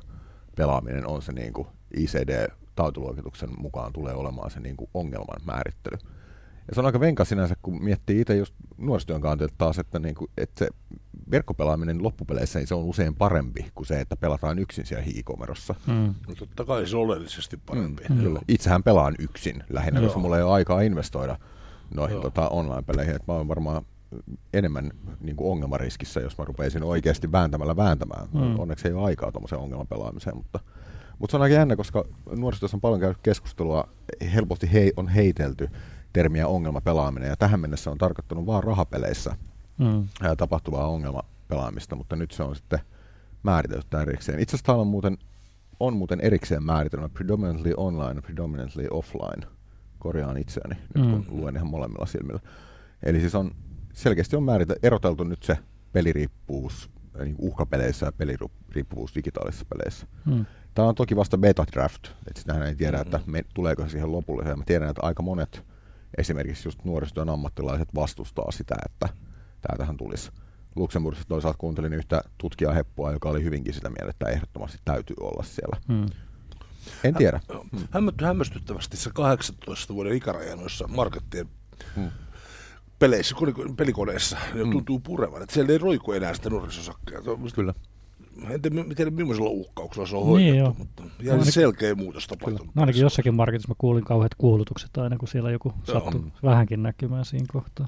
[0.55, 5.97] pelaaminen on se niin kuin ICD-tautiluokituksen mukaan tulee olemaan se niin kuin ongelman määrittely.
[6.67, 10.15] Ja se on aika venka sinänsä, kun miettii itse just nuorisotyön kantilta taas, että, niin
[10.15, 10.69] kuin, että se
[11.31, 15.75] verkkopelaaminen loppupeleissä niin se on usein parempi kuin se, että pelataan yksin siellä hiikomerossa.
[15.87, 16.15] Mm.
[16.27, 18.03] No totta kai se on oleellisesti parempi.
[18.09, 18.41] Mm, kyllä.
[18.47, 20.07] Itsehän pelaan yksin lähinnä, Joo.
[20.07, 21.37] koska mulla ei ole aikaa investoida
[21.95, 22.21] noihin Joo.
[22.21, 23.15] tota, online-peleihin.
[23.15, 23.85] Et mä oon varmaan
[24.53, 28.27] enemmän niin kuin ongelmariskissä, jos mä rupeisin oikeasti vääntämällä vääntämään.
[28.33, 28.59] Mm.
[28.59, 30.59] Onneksi ei ole aikaa tuommoiseen ongelmapelaamiseen, mutta,
[31.19, 33.87] mutta se on aika jännä, koska nuorisotyössä on paljon käynyt keskustelua,
[34.33, 35.69] helposti hei, on heitelty
[36.13, 39.35] termiä ongelmapelaaminen, ja tähän mennessä on tarkoittanut vain rahapeleissä
[39.77, 40.07] Mm.
[40.37, 42.79] tapahtuvaa ongelmapelaamista, mutta nyt se on sitten
[43.43, 44.39] määritelty erikseen.
[44.39, 45.17] Itse asiassa on muuten,
[45.79, 49.47] on muuten erikseen määritelmä predominantly online predominantly offline.
[49.99, 51.11] Korjaan itseäni nyt Mm.
[51.11, 52.39] kun luen ihan molemmilla silmillä.
[53.03, 53.51] Eli siis on
[53.93, 55.57] selkeästi on määritelty, eroteltu nyt se
[55.93, 56.89] peliriippuvuus
[57.23, 60.07] niin uhkapeleissä ja peliriippuvuus digitaalisissa peleissä.
[60.25, 60.45] Mm.
[60.73, 63.31] Tämä on toki vasta beta draft, että sitähän ei tiedä, että Mhm.
[63.31, 64.57] me, tuleeko se siihen lopulliseen.
[64.57, 65.63] Mä tiedän, että aika monet
[66.17, 69.09] esimerkiksi just nuorisotyön ammattilaiset vastustaa sitä, että
[69.61, 70.31] tämä tähän tulisi.
[70.75, 75.43] Luxemburgissa toisaalta kuuntelin yhtä tutkijaa Heppua, joka oli hyvinkin sitä mieltä, että ehdottomasti täytyy olla
[75.43, 75.77] siellä.
[75.87, 76.05] Mm.
[77.03, 77.39] En tiedä.
[77.49, 77.65] Joo.
[77.91, 81.45] Hämmö- Hämmästyttävästi se 18 vuoden ikäraja noissa markettien
[81.95, 82.11] Mm.
[82.99, 84.71] peleissä, kone- pelikoneissa, ja Mm.
[84.71, 85.41] tuntuu purevan.
[85.41, 87.21] Että siellä ei roiku enää sitä nuorisosakkeja.
[87.23, 87.73] Se on- Kyllä.
[88.49, 90.75] En tiedä, mi- tiedä millaisella uhkauksella se on Niin, hoidettu, joo.
[90.77, 92.75] mutta No ihan ainakin- selkeä muutos tapahtunut.
[92.75, 95.99] No ainakin jossakin marketissa mä kuulin kauheat kuulutukset aina, kun siellä joku Joo.
[96.01, 97.87] sattui vähänkin näkymään siinä kohtaa.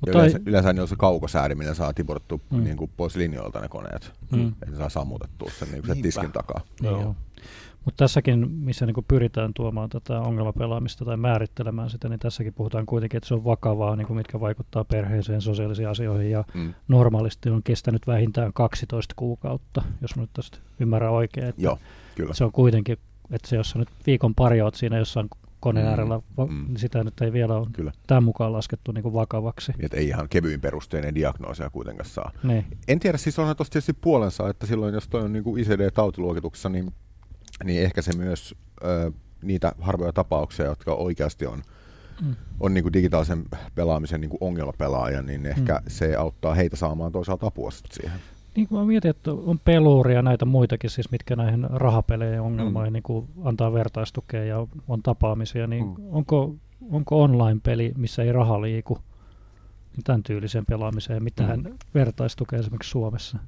[0.00, 2.56] Mutta yleensä, yleensä niin on se kaukosäädiminen saa tiputettu Mm.
[2.58, 2.64] mm.
[2.64, 4.12] niin kuin pois linjoilta ne koneet.
[4.32, 4.48] Mm.
[4.62, 6.60] Että saa sammutettua sen, niin kuin sen tiskin takaa.
[6.80, 7.00] Niin Joo.
[7.00, 7.14] joo.
[7.88, 13.16] Mutta tässäkin, missä niinku pyritään tuomaan tätä ongelmapelaamista tai määrittelemään sitä, niin tässäkin puhutaan kuitenkin,
[13.18, 16.74] että se on vakavaa, niinku mitkä vaikuttaa perheeseen, sosiaalisiin asioihin ja Mm.
[16.88, 21.46] normaalisti on kestänyt vähintään 12 kuukautta, jos mä nyt tästä ymmärrän oikein.
[21.46, 21.78] Että Joo,
[22.14, 22.34] kyllä.
[22.34, 22.98] Se on kuitenkin,
[23.30, 25.28] että se jos sä nyt viikon pari oot siinä jossain
[25.60, 26.64] koneen Mm, äärellä, mm.
[26.68, 27.92] niin sitä nyt ei vielä ole Kyllä.
[28.06, 29.72] tämän mukaan laskettu niinku vakavaksi.
[29.72, 32.30] Niin, että ei ihan kevyin perusteinen diagnoosia kuitenkaan saa.
[32.42, 32.64] Niin.
[32.88, 36.68] En tiedä, siis onhan tuossa tietysti puolensa, että silloin jos toi on niin kuin ICD-tautiluokituksessa,
[36.68, 36.92] niin,
[37.64, 41.62] niin ehkä se myös ö, niitä harvoja tapauksia, jotka oikeasti on,
[42.20, 42.34] Mm.
[42.60, 43.44] on niin kuin digitaalisen
[43.74, 45.84] pelaamisen niin kuin ongelmapelaaja, niin ehkä Mm.
[45.88, 48.20] se auttaa heitä saamaan toisaalta apua siihen.
[48.56, 52.90] Niin kuin mä mietin, että on peluuri ja näitä muitakin, siis mitkä näihin rahapeleihin ongelmoihin
[52.90, 52.92] Mm.
[52.92, 55.94] niin kuin antaa vertaistukea ja on tapaamisia, niin Mm.
[56.10, 56.54] onko,
[56.90, 58.98] onko online-peli, missä ei raha liiku,
[59.96, 61.74] niin tämän tyylisen pelaamiseen mitään Mm.
[61.94, 63.38] vertaistukea esimerkiksi Suomessa?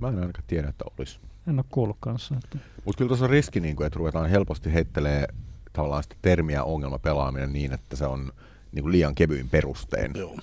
[0.00, 1.18] Mä en ainakaan tiedä, että olisi.
[1.48, 2.34] En ole kuullut kanssa.
[2.44, 5.28] Että, Mutta kyllä tuossa on riski, niin kuin, että ruvetaan helposti heittelee
[5.72, 8.32] tavallaan sitä termiä ongelmapelaaminen niin, että se on
[8.72, 10.10] niin kuin liian kevyin perustein.
[10.14, 10.36] Joo.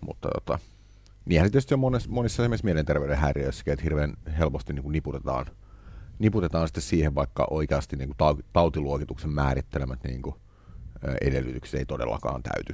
[0.00, 0.58] Mutta tota,
[1.24, 5.46] niinhän se tietysti on monissa, monissa esimerkiksi mielenterveyden häiriöissäkin, että hirveän helposti niin kuin niputetaan,
[6.18, 10.34] niputetaan sitten siihen, vaikka oikeasti niin kuin tau- tautiluokituksen määrittelemät niin kuin,
[11.20, 12.72] edellytykset ei todellakaan täyty.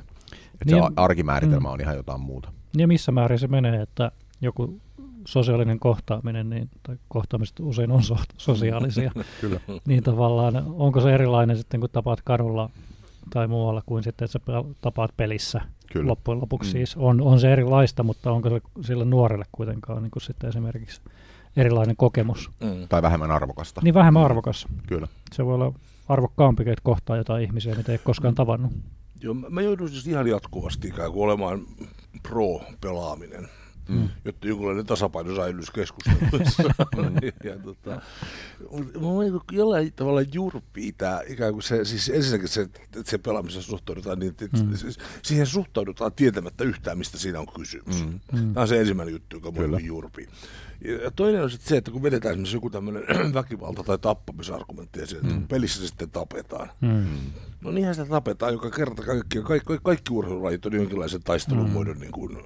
[0.60, 1.72] Et se Niin- a- arkimääritelmä mm.
[1.72, 2.52] on ihan jotain muuta.
[2.76, 4.80] ja missä määrin se menee, että joku
[5.26, 9.60] sosiaalinen kohtaaminen, niin, tai kohtaamiset usein on so- sosiaalisia, Kyllä.
[9.86, 12.70] niin tavallaan onko se erilainen sitten, kun tapaat kadulla
[13.30, 14.44] tai muualla kuin sitten, että sä
[14.80, 15.60] tapaat pelissä
[15.92, 16.08] Kyllä.
[16.08, 16.72] loppujen lopuksi Mm.
[16.72, 16.96] siis.
[16.96, 21.00] On, on se erilaista, mutta onko se sille nuorelle kuitenkaan niin kuin sitten esimerkiksi
[21.56, 22.50] erilainen kokemus?
[22.60, 22.88] Mm.
[22.88, 23.80] Tai vähemmän arvokasta.
[23.84, 24.66] Niin vähemmän arvokas.
[24.86, 25.08] Kyllä.
[25.32, 25.72] Se voi olla
[26.08, 28.72] arvokkaampi, että kohtaa jotain ihmisiä, mitä ei ole koskaan tavannut.
[29.20, 31.60] Joo, mä- mä joudun siis ihan jatkuvasti ikään kuin olemaan
[32.22, 33.48] pro-pelaaminen,
[33.88, 34.08] Mm.
[34.24, 36.62] jotta jonkunlainen tasapaino säilyisi keskusteluissa.
[37.44, 38.00] ja, tota,
[38.70, 43.18] mut mua niinku jollain tavalla jurpii tämä ikään kuin se, siis ensinnäkin se, että se
[43.18, 44.68] pelaamisessa suhtaudutaan niin, että Mm.
[44.68, 44.76] mm.
[44.76, 48.04] siis siihen suhtaudutaan tietämättä yhtään, mistä siinä on kysymys.
[48.06, 48.20] Mm.
[48.32, 48.54] Mm.
[48.54, 49.68] Tämä on se ensimmäinen juttu, joka Kyllä.
[49.68, 50.28] mua jurpii.
[51.04, 53.02] Ja toinen on sitten se, että kun vedetään esimerkiksi joku tämmöinen
[53.34, 55.48] väkivalta- tai tappamisargumentti ja että Mm.
[55.48, 56.70] pelissä se sitten tapetaan.
[56.80, 57.06] Mm.
[57.60, 61.70] No niinhän sitä tapetaan, joka kerta kaikki, kaikki, kaikki urheilulajit on jonkinlaisen taistelun Mm.
[61.72, 62.38] muodon niin kuin,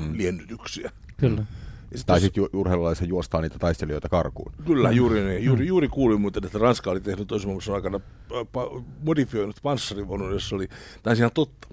[0.00, 0.16] mm.
[0.16, 0.90] liennytyksiä.
[1.16, 1.44] Kyllä.
[1.92, 4.52] Ja sit Tai sitten ju- urheilulaisissa juostaa niitä taistelijoita karkuun.
[4.66, 5.44] Kyllä, juuri niin.
[5.44, 8.00] Juuri, juuri kuulin muuten, että Ranska oli tehnyt toisen maailmansodan aikana
[8.32, 10.68] äh, pa- modifioinut panssarivaunun, jossa oli,
[11.06, 11.68] on ihan totta,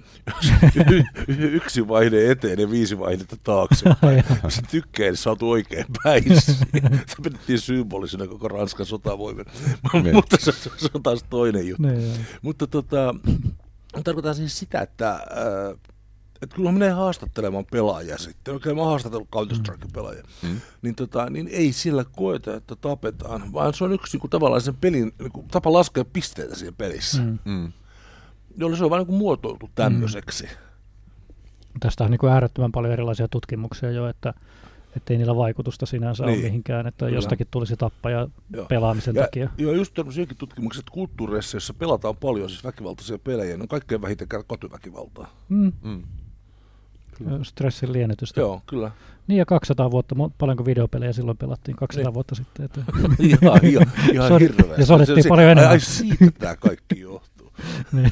[1.28, 3.86] Y- yksi vaihde eteen ja viisi vaihdetta taakse.
[4.50, 6.42] Se tykkää, että saatu oikein päin.
[6.42, 6.56] Se
[7.24, 9.46] pidettiin symbolisena koko Ranskan sotavoimen.
[10.04, 10.16] Niin.
[10.16, 11.84] Mutta se, se, on taas toinen juttu.
[11.88, 12.14] Niin.
[12.42, 13.16] Mutta tota,
[14.04, 15.80] tarkoitan siis sitä, että, äh,
[16.42, 20.62] että kun menee haastattelemaan pelaajia sitten, oikein mä oon haastatellut Counter-Strike-pelaajia, Mm.
[20.82, 24.62] niin, tota, niin ei sillä koeta, että tapetaan, vaan se on yksi niin kuin, tavallaan
[24.62, 27.38] sen pelin niin kuin, tapa laskea pisteitä siinä pelissä, mm.
[27.46, 27.52] Mm.
[27.52, 27.72] Mm.
[28.58, 30.44] jolle se on vaan niin kuin, muotoiltu tämmöiseksi.
[30.44, 30.50] Mm.
[31.80, 34.34] Tästä on niin kuin äärettömän paljon erilaisia tutkimuksia jo, että
[35.10, 36.32] ei niillä vaikutusta sinänsä niin.
[36.32, 36.44] Niin.
[36.44, 37.18] ole mihinkään, että Kyllä.
[37.18, 38.66] jostakin tulisi tappaja Joo.
[38.66, 39.50] pelaamisen Ja, takia.
[39.58, 44.02] joo, just tämmöisiäkin tutkimuksia, että kulttuureissa, joissa pelataan paljon siis väkivaltaisia pelejä, ne on kaikkein
[44.02, 45.30] vähiten kotiväkivaltaa.
[45.50, 45.72] Mm.
[45.84, 46.04] Mm.
[47.44, 48.40] Stressin liennytystä.
[48.42, 48.92] Joo, kyllä.
[49.28, 52.14] Niin ja 200 vuotta, paljonko videopelejä silloin pelattiin 200 Niin.
[52.14, 52.66] vuotta sitten.
[52.66, 52.82] Että,
[53.20, 54.82] ihan, ihan, ihan Sodi- hirveästi.
[54.82, 55.72] ja sodittiin Se- paljon ai- enemmän.
[55.72, 57.52] Ai siitä tämä kaikki johtuu.
[57.94, 58.12] niin,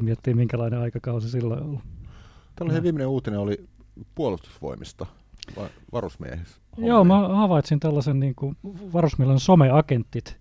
[0.00, 1.80] miettii minkälainen aikakausi silloin on ollut.
[2.56, 3.64] Tällainen viimeinen uutinen oli
[4.14, 5.06] puolustusvoimista,
[5.56, 6.56] va- varusmiehissä.
[6.78, 8.56] Joo, mä havaitsin tällaisen niin kuin
[8.92, 10.36] varusmiesten someagentit.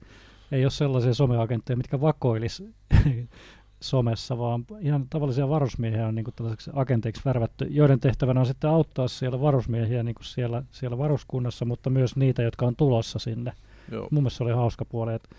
[0.52, 2.64] Ei ole sellaisia someagentteja, mitkä vakoilis
[3.84, 8.70] somessa, vaan ihan tavallisia varusmiehiä on niin kuin tällaiseksi agenteiksi värvätty, joiden tehtävänä on sitten
[8.70, 13.54] auttaa siellä varusmiehiä niin kuin siellä, siellä varuskunnassa, mutta myös niitä, jotka on tulossa sinne.
[13.92, 14.08] Joo.
[14.12, 15.30] Mun mielestä se oli hauska puoli, että,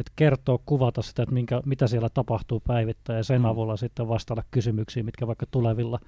[0.00, 3.44] että kertoo, kuvata sitä, että minkä, mitä siellä tapahtuu päivittäin ja sen Mm.
[3.44, 5.98] avulla sitten vastata kysymyksiin, mitkä vaikka tulevilla.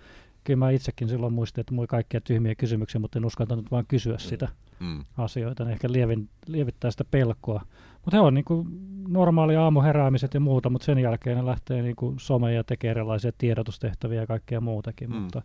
[0.45, 4.19] Kyllä mä itsekin silloin muistin, että mulla kaikkia tyhmiä kysymyksiä, mutta en uskaltanut vaan kysyä
[4.19, 4.49] sitä
[4.81, 5.05] Mm.
[5.19, 7.63] asioita, ne ehkä lievin, lievittää sitä pelkoa.
[8.05, 8.69] Mutta he on niin kuin
[9.09, 13.33] normaali aamuheräämiset ja muuta, mutta sen jälkeen ne lähtee niin kuin someen ja tekee erilaisia
[13.39, 15.11] tiedotustehtäviä ja kaikkea muutakin.
[15.11, 15.17] Mm.
[15.17, 15.23] Mm.
[15.23, 15.43] Mutta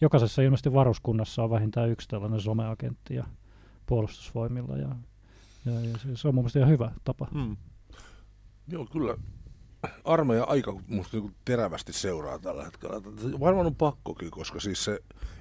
[0.00, 3.24] jokaisessa ilmeisesti varuskunnassa on vähintään yksi tällainen someagentti ja
[3.86, 4.76] puolustusvoimilla.
[4.76, 4.88] Ja,
[5.66, 7.28] ja, ja se- se on mun mielestä ihan hyvä tapa.
[7.34, 7.56] Mm.
[8.68, 9.16] Joo, kyllä.
[10.04, 12.96] Armeija aika musta niinku terävästi seuraa tällä hetkellä.
[13.40, 14.98] Varmaan on pakkokin, koska siis se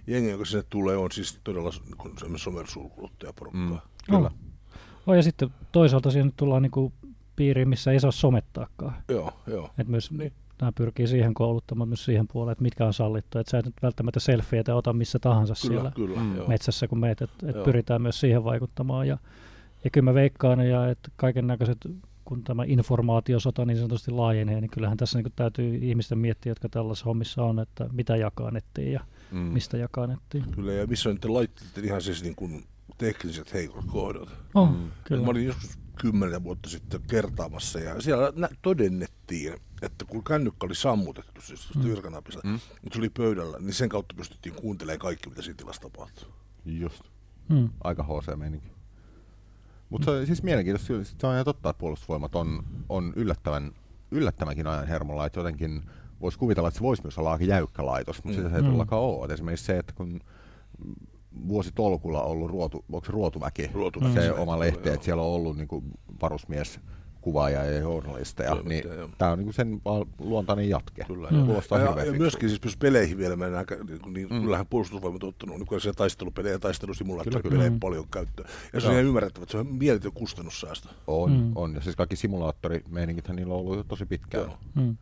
[0.07, 3.61] jengi, joka sinne tulee, on siis todella niinku semmoinen somersulkuluttajaporukkaa.
[3.61, 3.73] Mm.
[3.73, 4.15] Mm.
[4.15, 4.31] Kyllä.
[5.07, 6.93] Oh, ja sitten toisaalta siihen tullaan niin kuin
[7.35, 8.93] piiriin, missä ei saa somettaakaan.
[9.09, 9.69] Joo, joo.
[9.77, 10.33] Et myös Niin.
[10.61, 13.39] nämä pyrkii siihen kouluttamaan myös siihen puoleen, että mitkä on sallittu.
[13.39, 16.19] Että sä et nyt välttämättä selfieitä ota missä tahansa Kyllä, siellä kyllä.
[16.19, 16.47] Mm.
[16.47, 17.65] Metsässä, kun meet, että et Joo.
[17.65, 19.07] pyritään myös siihen vaikuttamaan.
[19.07, 19.17] Ja,
[19.83, 21.77] ja kyllä mä veikkaan, ja että kaiken näköiset,
[22.27, 27.05] kun tämä informaatiosota niin sanotusti laajenee, niin kyllähän tässä niin täytyy ihmisten miettiä, jotka tällaisessa
[27.05, 28.99] hommissa on, että mitä jakaa nettiin ja
[29.31, 29.37] Mm.
[29.39, 30.45] mistä jakaa nettiin.
[30.51, 32.63] Kyllä, ja missä on niiden laitteiden ihan siis niin kuin
[32.97, 34.29] tekniset heikot kohdat.
[34.55, 34.91] Oh, Mm.
[35.03, 35.23] kyllä.
[35.25, 40.75] Mä olin joskus kymmenen vuotta sitten kertaamassa ja siellä nä- todennettiin, että kun kännykkä oli
[40.75, 41.83] sammutettu, siis Mm.
[41.83, 42.51] virkanapista, Mm.
[42.81, 46.27] mutta se oli pöydällä, niin sen kautta pystyttiin kuuntelemaan kaikki, mitä siinä tilassa tapahtuu.
[46.65, 47.01] Just.
[47.49, 47.69] Mm.
[47.83, 48.71] Aika HC-meininki.
[49.89, 53.71] Mutta se on siis mielenkiintoista, se on ihan totta, että puolustusvoimat on, on yllättävän,
[54.11, 55.81] yllättävänkin ajan hermolla, että jotenkin
[56.21, 58.35] voisi kuvitella, että se voisi myös olla aika jäykkä laitos, mutta Mm.
[58.37, 58.65] sitä se ei Mm.
[58.65, 59.25] todellakaan ole.
[59.25, 60.19] Et esimerkiksi se, että kun
[61.47, 65.29] vuositolkulla on ollut ruotu, onko se ruotuväki, Ruotuväki, se se oma lehti, että siellä on
[65.29, 65.83] ollut niinku
[66.21, 66.79] varusmies
[67.27, 68.83] kuvaaja ja journalisteja, niin
[69.17, 69.81] tämä on niinku sen
[70.19, 71.03] luontainen jatke.
[71.07, 71.27] Kyllä.
[71.31, 71.37] Mm.
[71.37, 72.17] Ja, ja fiksulta.
[72.17, 74.35] myöskin siis jos peleihin vielä mennään, niin, niin Mm.
[74.35, 74.41] mm.
[74.41, 77.79] kyllähän puolustusvoimat on ottanut niin siellä taistelupelejä ja Kyllä, taistelusimulaattoripelejä kyllä.
[77.79, 78.49] paljon käyttöön.
[78.73, 80.89] Ja se on ihan ymmärrettävä, että se on mieletön kustannussäästö.
[81.07, 81.51] On, Mm.
[81.55, 81.75] on.
[81.75, 84.43] Ja siis kaikki simulaattorimeiningithän niillä on ollut jo tosi pitkään.
[84.43, 84.57] Joo.
[84.75, 84.97] Mm.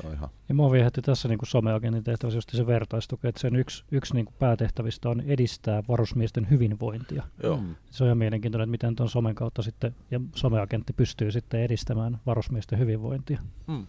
[0.00, 0.28] Se on ihan.
[0.48, 4.14] Ja mua viehätti tässä niin kuin someagentin tehtävässä just se vertaistuki, että sen yksi, yksi
[4.14, 7.22] niin kuin päätehtävistä on edistää varusmiesten hyvinvointia.
[7.42, 7.56] Joo.
[7.56, 7.74] Mm.
[7.90, 12.18] Se on ihan mielenkiintoinen, että miten tuon somen kautta sitten, ja someagentti pystyy sitten edistämään
[12.26, 13.40] varusmiesten hyvinvointia.
[13.66, 13.86] Mm.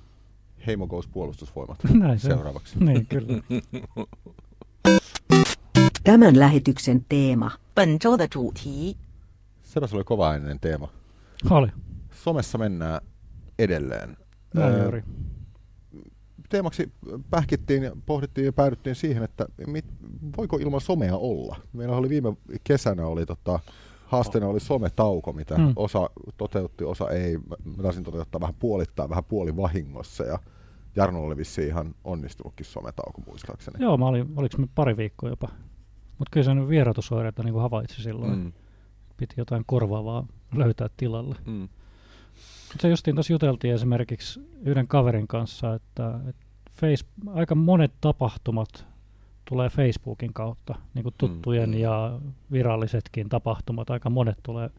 [0.67, 2.37] Heimo Goes puolustusvoimat Näin se on.
[2.37, 2.79] seuraavaksi.
[2.79, 3.41] Niin, kyllä.
[6.03, 7.51] Tämän lähetyksen teema.
[7.75, 8.95] 本周的主题
[9.63, 10.87] Sepäs oli kovaääninen teema.
[11.49, 11.67] Oli.
[12.11, 13.01] Somessa mennään
[13.59, 14.17] edelleen.
[14.53, 15.03] Näin Öö, juuri.
[16.50, 16.92] Teemaksi
[17.30, 19.84] pähkittiin ja pohdittiin ja päädyttiin siihen, että mit,
[20.36, 21.56] voiko ilman somea olla.
[21.72, 23.60] Meillä oli viime kesänä oli tota,
[24.06, 25.72] haasteena oli sometauko, mitä Mm.
[25.76, 27.38] osa toteutti, osa ei.
[27.76, 30.38] Mä taisin toteuttaa vähän puolittain, vähän puoli vahingossa ja
[30.96, 33.84] Jarno oli vissiin ihan onnistunutkin sometauko muistaakseni.
[33.84, 35.48] Joo, mä olin, oliko me pari viikkoa jopa.
[36.18, 38.32] Mutta kyllä se nyt vierotusoireita niin kuin havaitsi silloin.
[38.32, 38.38] Mm.
[38.44, 38.52] Mm.
[39.16, 41.36] Piti jotain korvaavaa löytää tilalle.
[41.46, 41.68] Mm.
[42.72, 46.46] Mut se justiin tuossa juteltiin esimerkiksi yhden kaverin kanssa, että, että
[46.80, 47.04] face,
[47.34, 48.86] aika monet tapahtumat
[49.44, 51.78] tulee Facebookin kautta, niin kuin tuttujen Mm.
[51.78, 52.20] ja
[52.52, 54.70] virallisetkin tapahtumat, aika monet tulee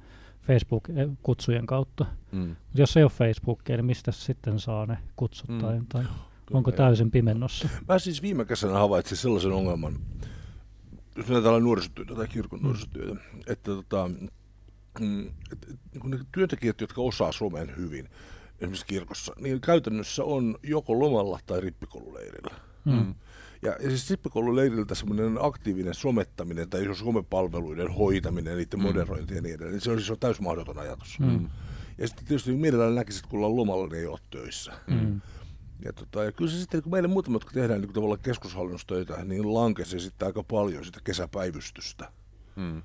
[0.47, 2.05] Facebook-kutsujen kautta.
[2.31, 2.39] Mm.
[2.47, 5.59] Mut jos ei ole Facebookia, niin mistä sitten saa ne kutsut Mm.
[5.59, 7.69] tai, tai Kyllä, onko täysin pimennossa?
[7.87, 9.99] Mä siis viime kesänä havaitsin sellaisen ongelman,
[11.17, 14.09] jos me ajatellaan nuorisotyötä tai kirkon nuorisotyötä, että tota,
[14.99, 15.31] mm,
[15.93, 18.09] niin ne työntekijät, jotka osaa somen hyvin,
[18.59, 22.55] esimerkiksi kirkossa, niin käytännössä on joko lomalla tai rippikoululeirillä.
[22.85, 23.15] Mm.
[23.61, 28.83] Ja, ja siis rippikoululeiriltä semmoinen aktiivinen somettaminen tai somepalveluiden hoitaminen, niiden mm.
[28.83, 31.19] moderointi ja niin edelleen, niin se on, siis on täysin mahdoton ajatus.
[31.19, 31.49] Mm.
[31.97, 34.71] Ja sitten tietysti mielellään näkisit, että kun ollaan lomalla, niin ei ole töissä.
[34.87, 35.21] Mm.
[35.85, 39.53] Ja, tota, ja kyllä se sitten, kun meille muutamat, jotka tehdään niin tavallaan keskushallinnostöitä, niin
[39.53, 42.11] lankesi sitten aika paljon sitä kesäpäivystystä.
[42.55, 42.83] Mm.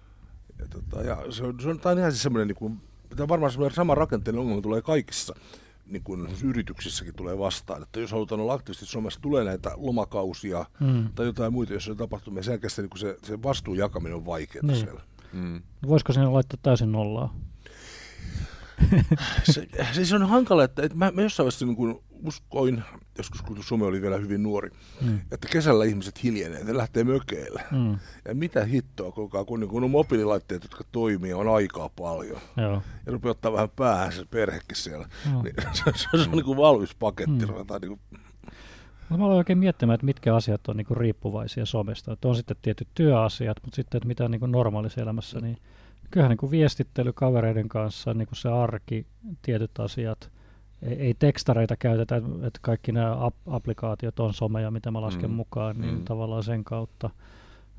[0.59, 2.81] Ja, tota, ja se on, se on, tämä on ihan siis semmoinen, niin kuin,
[3.17, 5.35] tämä varmaan semmoinen sama rakenteellinen ongelma tulee kaikissa
[5.87, 11.09] niin kuin yrityksissäkin tulee vastaan, että jos halutaan olla aktiivisesti somessa, tulee näitä lomakausia Mm.
[11.15, 14.67] tai jotain muita, jos on tapahtumia, sen jälkeen niin se, se vastuun jakaminen on vaikeaa
[14.67, 14.77] Niin.
[14.81, 15.01] siellä.
[15.33, 15.63] Mm.
[15.89, 17.35] Voisiko sinne laittaa täysin nollaa?
[19.53, 22.83] Se, siis on hankala, että, että mä, mä jossain vaiheessa niin kuin uskoin,
[23.19, 25.21] joskus kun some oli vielä hyvin nuori, Mm.
[25.33, 27.63] että kesällä ihmiset hiljenee, ne lähtee mökeille.
[27.71, 27.99] Mm.
[28.29, 32.41] Ja mitä hittoa, kuinka, kun, niin kun on mobiililaitteet, jotka toimii, on aikaa paljon.
[32.57, 32.83] Joo.
[33.07, 35.09] Ja rupeaa ottaa vähän päähän se perhekin siellä.
[35.33, 35.43] Joo.
[35.43, 37.47] Niin, se, se, se on niin kuin valmis paketti.
[37.47, 37.53] Mm.
[37.53, 37.67] Mm.
[37.81, 38.01] Niin kuin,
[39.11, 42.13] No, mä aloin oikein miettimään, että mitkä asiat on niinku riippuvaisia somesta.
[42.13, 45.57] Että on sitten tietyt työasiat, mutta sitten, että mitä niinku normaalissa elämässä, niin
[46.11, 49.07] kyllähän niinku viestittely kavereiden kanssa, niinku se arki,
[49.43, 50.31] tietyt asiat.
[50.83, 55.37] Ei, ei tekstareita käytetä, että kaikki nämä ap- applikaatiot on someja, mitä mä lasken Mm.
[55.37, 56.05] mukaan, niin Mm.
[56.05, 57.11] tavallaan sen kautta.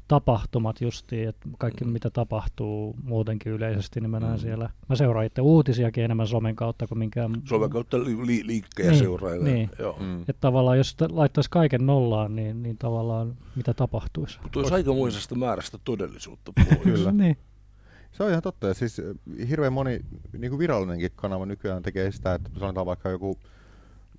[0.08, 1.90] Tapahtumat justiin, että kaikki Mm.
[1.92, 4.40] mitä tapahtuu muutenkin yleisesti, niin mä näen Mm.
[4.40, 4.70] siellä.
[4.90, 9.00] Mä seuraan itse uutisiakin enemmän somen kautta kuin minkään Suomen kautta li, li, liikkejä Niin,
[9.00, 9.54] seurailee.
[9.54, 9.70] niin.
[9.80, 9.98] Joo.
[10.00, 10.20] Mm.
[10.22, 14.40] Että tavallaan jos laittaisi kaiken nollaan, niin, niin tavallaan mitä tapahtuisi.
[14.44, 16.80] Mutta olisi aikamoisesta määrästä todellisuutta pois.
[16.84, 17.12] Kyllä.
[17.12, 17.38] Niin.
[18.18, 18.68] Se on ihan totta.
[18.68, 20.00] Ja siis äh, hirveän moni
[20.38, 23.40] niin kuin virallinenkin kanava nykyään tekee sitä, että sanotaan vaikka joku,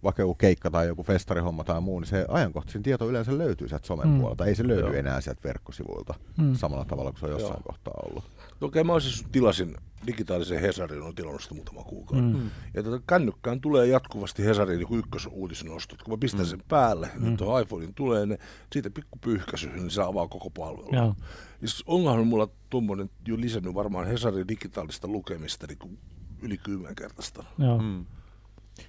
[0.05, 3.87] vaikka joku keikka tai joku festarihomma tai muu, niin se ajankohtaisin tieto yleensä löytyy sieltä
[3.87, 4.19] somen Mm.
[4.21, 4.47] puolelta.
[4.47, 4.93] Ei se löydy Joo.
[4.93, 6.55] enää sieltä verkkosivuilta Mm.
[6.55, 7.63] samalla tavalla kuin se on jossain Joo.
[7.67, 8.25] kohtaa ollut.
[8.61, 12.23] Okei, mä siis tilasin digitaalisen Hesarin, on tilannut sitä muutama kuukausi.
[12.25, 12.37] Mm.
[12.37, 12.51] Mm.
[12.75, 16.03] Ja tätä kännykkään tulee jatkuvasti Hesarin niin ykkösuutisnostot.
[16.03, 16.47] Kun mä pistän Mm.
[16.47, 17.23] sen päälle, mm.
[17.23, 17.29] Mm.
[17.31, 18.39] nyt tuohon iPhonein tulee ne,
[18.73, 20.95] siitä pikku pyyhkäisy, niin se avaa koko palvelun.
[20.95, 21.15] Joo.
[21.61, 25.99] Siis onhan mulla tuommoinen jo lisännyt varmaan Hesarin digitaalista lukemista niin kuin
[26.43, 27.45] yli kymmenkertaista.
[27.59, 27.79] Joo.
[27.79, 28.05] Mm.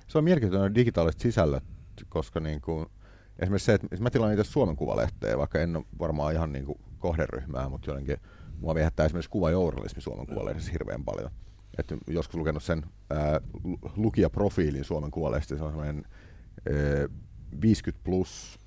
[0.07, 1.63] Se on mielenkiintoinen digitaaliset sisällöt,
[2.09, 2.85] koska niin kuin,
[3.39, 6.79] esimerkiksi se, että mä tilaan itse Suomen Kuvalehteä, vaikka en ole varmaan ihan niin kuin
[6.99, 8.17] kohderyhmää, mutta jotenkin
[8.59, 11.31] mua viehättää esimerkiksi kuvajournalismi Suomen Kuvalehdessä hirveän paljon.
[11.77, 17.07] Et joskus lukenut sen ää, lu- lukijaprofiilin Suomen Kuvalehdessä, se on sellainen ää,
[17.61, 18.59] 50 plus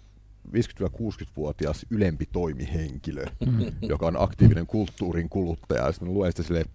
[0.49, 3.73] 50-60-vuotias ylempi toimihenkilö, Mm.
[3.83, 5.85] joka on aktiivinen kulttuurin kuluttaja.
[5.87, 6.67] Ja sitten luen sitä silleen,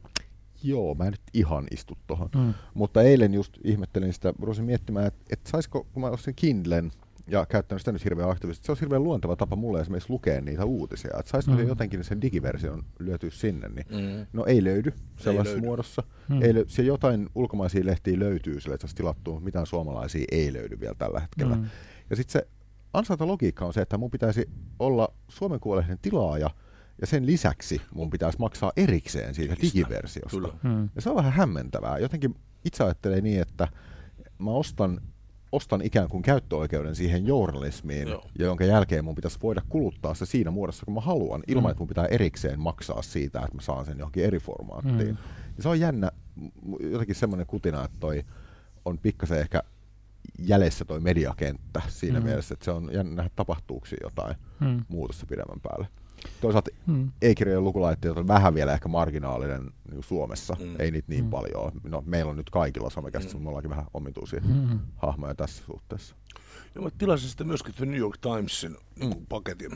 [0.63, 2.29] joo, mä en nyt ihan istu tohon.
[2.35, 2.53] Mm.
[2.73, 6.91] Mutta eilen just ihmettelin sitä, rupesin miettimään, että, että saisiko, kun mä ostin Kindlen
[7.29, 10.65] ja käyttänyt sitä nyt hirveän aktiivisesti, se on hirveän luonteva tapa mulle esimerkiksi lukea niitä
[10.65, 11.11] uutisia.
[11.19, 11.61] Että saisiko Mm.
[11.61, 14.25] se jotenkin sen digiversion lyötyä sinne, niin Mm.
[14.33, 15.67] no ei löydy sellaisessa löydy.
[15.67, 16.03] muodossa.
[16.29, 16.41] Mm.
[16.41, 20.79] Ei löy- se jotain ulkomaisia lehtiä löytyy sille, että se tilattu, mitään suomalaisia ei löydy
[20.79, 21.55] vielä tällä hetkellä.
[21.55, 21.65] Mm.
[22.09, 22.47] Ja sitten se
[22.93, 26.49] ansaintalogiikka on se, että mun pitäisi olla Suomen Kuvalehden tilaaja,
[27.01, 30.37] ja sen lisäksi mun pitäisi maksaa erikseen siitä digiversiosta.
[30.37, 30.53] Kyllä.
[30.63, 30.89] Mm.
[30.95, 31.97] Ja se on vähän hämmentävää.
[31.99, 33.67] Jotenkin itse ajattelee niin, että
[34.39, 35.01] mä ostan,
[35.51, 38.25] ostan ikään kuin käyttöoikeuden siihen journalismiin, Joo.
[38.39, 41.71] jonka jälkeen mun pitäisi voida kuluttaa se siinä muodossa, kun mä haluan, ilman Mm.
[41.71, 44.97] että mun pitää erikseen maksaa siitä, että mä saan sen johonkin eri formaattiin.
[45.07, 45.17] Mm.
[45.57, 46.11] Ja se on jännä,
[46.79, 48.23] jotenkin semmoinen kutina, että toi
[48.85, 49.63] on pikkasen ehkä
[50.39, 52.25] jäljessä toi mediakenttä siinä Mm.
[52.25, 54.85] mielessä, että se on jännä nähdä tapahtuuko jotain Mm.
[54.87, 55.87] muutosta pidemmän päälle.
[56.41, 57.11] Toisaalta Mm.
[57.21, 60.75] e-kirjojen lukulaitteet on vähän vielä ehkä marginaalinen niin Suomessa, Mm.
[60.79, 61.29] ei niitä niin Mm.
[61.29, 61.71] paljon ole.
[61.83, 63.43] No, meillä on nyt kaikilla somekäsissä, Mm.
[63.43, 64.79] me ollaankin vähän omituisia Mm.
[64.95, 66.15] hahmoja tässä suhteessa.
[66.75, 69.25] Ja mä tilasin sitten myöskin The New York Timesin mm.
[69.29, 69.71] paketin,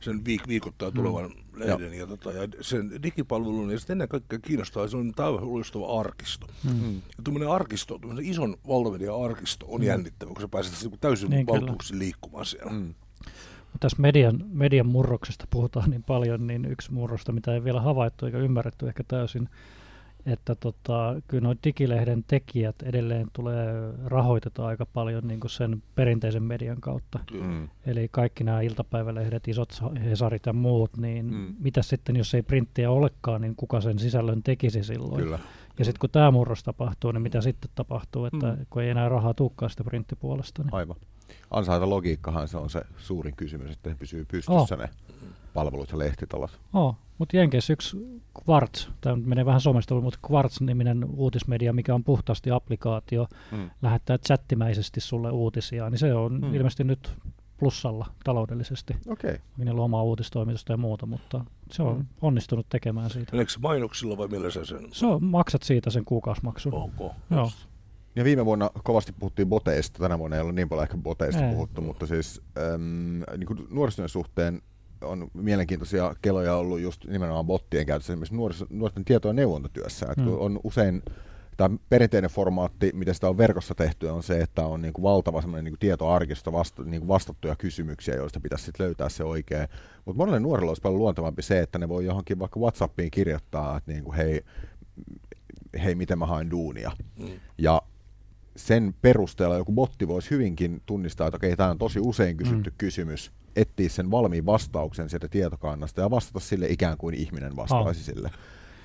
[0.00, 1.60] sen viik- viikoittain tulevan mm.
[1.60, 3.70] lehden ja, tota, ja sen digipalvelun.
[3.70, 6.46] Ja sitten ennen kaikkea kiinnostaa, se on aivan loistava arkisto.
[6.64, 6.94] Mm.
[6.94, 9.86] Ja tuommoinen arkisto, tuommoinen ison valtamedia-arkisto on Mm.
[9.86, 12.72] jännittävä, kun sä pääset täysin Niin, valtuuksin liikkumaan siellä.
[12.72, 12.94] Mm.
[13.80, 18.38] Tässä median, median murroksesta puhutaan niin paljon, niin yksi murrosta, mitä ei vielä havaittu eikä
[18.38, 19.48] ymmärretty ehkä täysin,
[20.26, 26.42] että tota, kyllä nuo digilehden tekijät edelleen tulee rahoitetaan aika paljon niin kuin sen perinteisen
[26.42, 27.18] median kautta.
[27.40, 27.68] Mm.
[27.86, 31.34] Eli kaikki nämä iltapäivälehdet, isot sa- Hesarit ja muut, niin mm.
[31.36, 31.54] Mm.
[31.58, 35.22] mitä sitten, jos ei printtiä olekaan, niin kuka sen sisällön tekisi silloin?
[35.24, 35.38] Kyllä.
[35.78, 38.66] Ja sitten kun tämä murros tapahtuu, niin mitä sitten tapahtuu, että Mm.
[38.70, 40.62] kun ei enää rahaa tulekaan sitä printtipuolesta.
[40.62, 40.74] Niin.
[40.74, 40.96] Aivan.
[41.50, 44.78] Ansaita logiikkahan se on se suurin kysymys, että ne pysyy pystyssä Oh.
[44.78, 44.88] ne
[45.54, 46.50] palvelut ja lehtitalot.
[46.72, 47.96] Oh, mutta Jenkeissä yksi
[48.50, 53.70] Quartz, tämä menee vähän somesta, mutta Quartz-niminen uutismedia, mikä on puhtaasti applikaatio, Mm.
[53.82, 56.54] lähettää chattimäisesti sulle uutisia, niin se on Mm.
[56.54, 57.12] ilmeisesti nyt
[57.58, 58.96] plussalla taloudellisesti.
[59.08, 59.36] Okei.
[59.56, 62.06] Niillä on omaa uutistoimitusta ja muuta, mutta se on Mm.
[62.22, 63.32] onnistunut tekemään siitä.
[63.32, 64.88] Meneekö se mainoksilla vai millä sä sen?
[64.92, 66.74] Se on, maksat siitä sen kuukausimaksun.
[66.74, 67.14] Onko?
[67.30, 67.50] Joo.
[68.16, 71.52] Ja viime vuonna kovasti puhuttiin boteista, tänä vuonna ei ole niin paljon ehkä boteista Ei.
[71.52, 72.42] puhuttu, mutta siis
[72.74, 74.62] äm, niin kuin nuorisotyön suhteen
[75.02, 80.06] on mielenkiintoisia keloja ollut just nimenomaan bottien käytössä esimerkiksi nuoriso, nuorten tieto- ja neuvontatyössä.
[80.06, 80.22] Mm.
[80.22, 80.28] Mm.
[80.28, 81.02] Kun on usein
[81.56, 85.40] tämä perinteinen formaatti, miten sitä on verkossa tehty, on se, että on niin kuin valtava
[85.40, 89.68] semmoinen niin kuin tietoarkisto, vasta, niin kuin vastattuja kysymyksiä, joista pitäisi sitten löytää se oikea.
[90.04, 93.92] Mutta monelle nuorelle olisi paljon luontevampi se, että ne voi johonkin vaikka Whatsappiin kirjoittaa, että
[93.92, 94.44] niin kuin, hei,
[95.84, 96.92] hei, miten mä haen duunia.
[97.18, 97.28] Mm.
[97.58, 97.82] Ja
[98.56, 102.74] sen perusteella joku botti voisi hyvinkin tunnistaa, että okei, tämä on tosi usein kysytty mm.
[102.78, 108.14] kysymys, etsiä sen valmiin vastauksen sieltä tietokannasta ja vastata sille ikään kuin ihminen vastaisi Ah.
[108.14, 108.30] sille.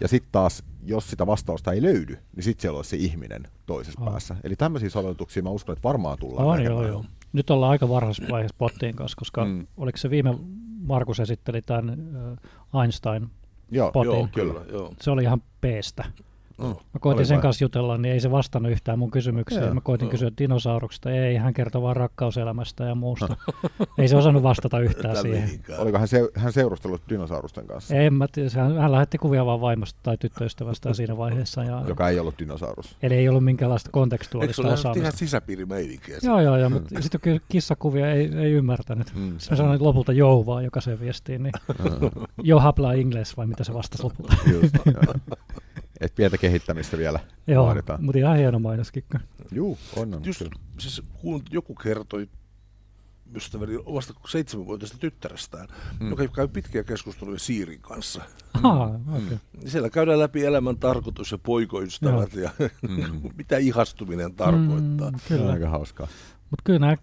[0.02, 4.02] Ja sitten taas, jos sitä vastausta ei löydy, niin sitten siellä olisi se ihminen toisessa
[4.06, 4.12] Ah.
[4.12, 4.36] päässä.
[4.44, 6.82] Eli tämmöisiä sovellutuksia mä uskon, että varmaan tullaan näkemään.
[6.84, 7.06] joo, joo.
[7.34, 9.52] Nyt ollaan aika varhaisessa vaiheessa bottien kanssa, koska Mm.
[9.52, 9.68] mm.
[9.78, 10.36] oliko se viime,
[10.82, 11.98] Markus esitteli tämän
[12.82, 13.28] Einstein,
[13.72, 13.92] Joo.
[14.06, 14.62] Joo, kyllä.
[14.72, 14.94] Joo.
[15.02, 16.06] se oli ihan peestä.
[16.60, 16.68] Mm.
[16.68, 17.42] Mä koitin Oli sen vai?
[17.42, 19.64] kanssa jutella, niin ei se vastannut yhtään mun kysymyksiin.
[19.64, 20.12] Joo, Mä koitin joo.
[20.12, 23.38] kysyä dinosauruksesta, ei, hän kertoi vaan rakkauselämästä ja muusta.
[23.98, 25.50] ei se osannut vastata yhtään siihen.
[25.78, 29.62] Oliko hän, se, hän seurustellut dinosaurusten kanssa, En mä tiedä, hän, hän lähetti kuvia vaan
[29.62, 31.64] vaimosta tai tyttöystävästä siinä vaiheessa.
[31.64, 32.98] Ja, joka ei ollut dinosaurus?
[33.02, 35.12] Eli ei ollut minkäänlaista Eikö se kontekstuaalista ihan osaamista.
[35.12, 36.18] sisäpiirimeininkiä?
[36.24, 39.12] Joo, joo, joo, mutta sitten kyllä kissakuvia ei, ei ymmärtänyt.
[39.16, 39.30] Mm.
[39.38, 41.54] Sitten mä sanoin lopulta jou vaan jokaiseen viestiin, niin
[42.44, 44.36] jo habla ingles vai mitä se vastasi lopulta.
[44.52, 44.76] Just.
[46.02, 48.04] Et pientä kehittämistä vielä Joo, vaaditaan.
[48.04, 49.04] mutta ihan hieno mainoskin.
[49.52, 50.26] Juu, on, on.
[50.26, 50.52] Just, kyllä.
[50.80, 52.28] siis kun joku kertoi
[53.36, 55.68] ystäväni vasta seitsemänvuotiaasta tyttärestään,
[56.00, 56.06] Mm.
[56.06, 56.10] mm.
[56.10, 58.22] joka käy pitkiä keskusteluja Siirin kanssa.
[58.54, 59.24] Ahaa, okei.
[59.26, 59.38] Okay.
[59.58, 62.50] Niin Siellä käydään läpi elämän tarkoitus ja poikoystävät ja
[62.90, 63.22] Mm.
[63.38, 65.12] mitä ihastuminen tarkoittaa.
[65.12, 65.54] Mm, Se on kyllä.
[65.54, 66.08] aika hauskaa.
[66.50, 66.96] Mutta kyllä nämä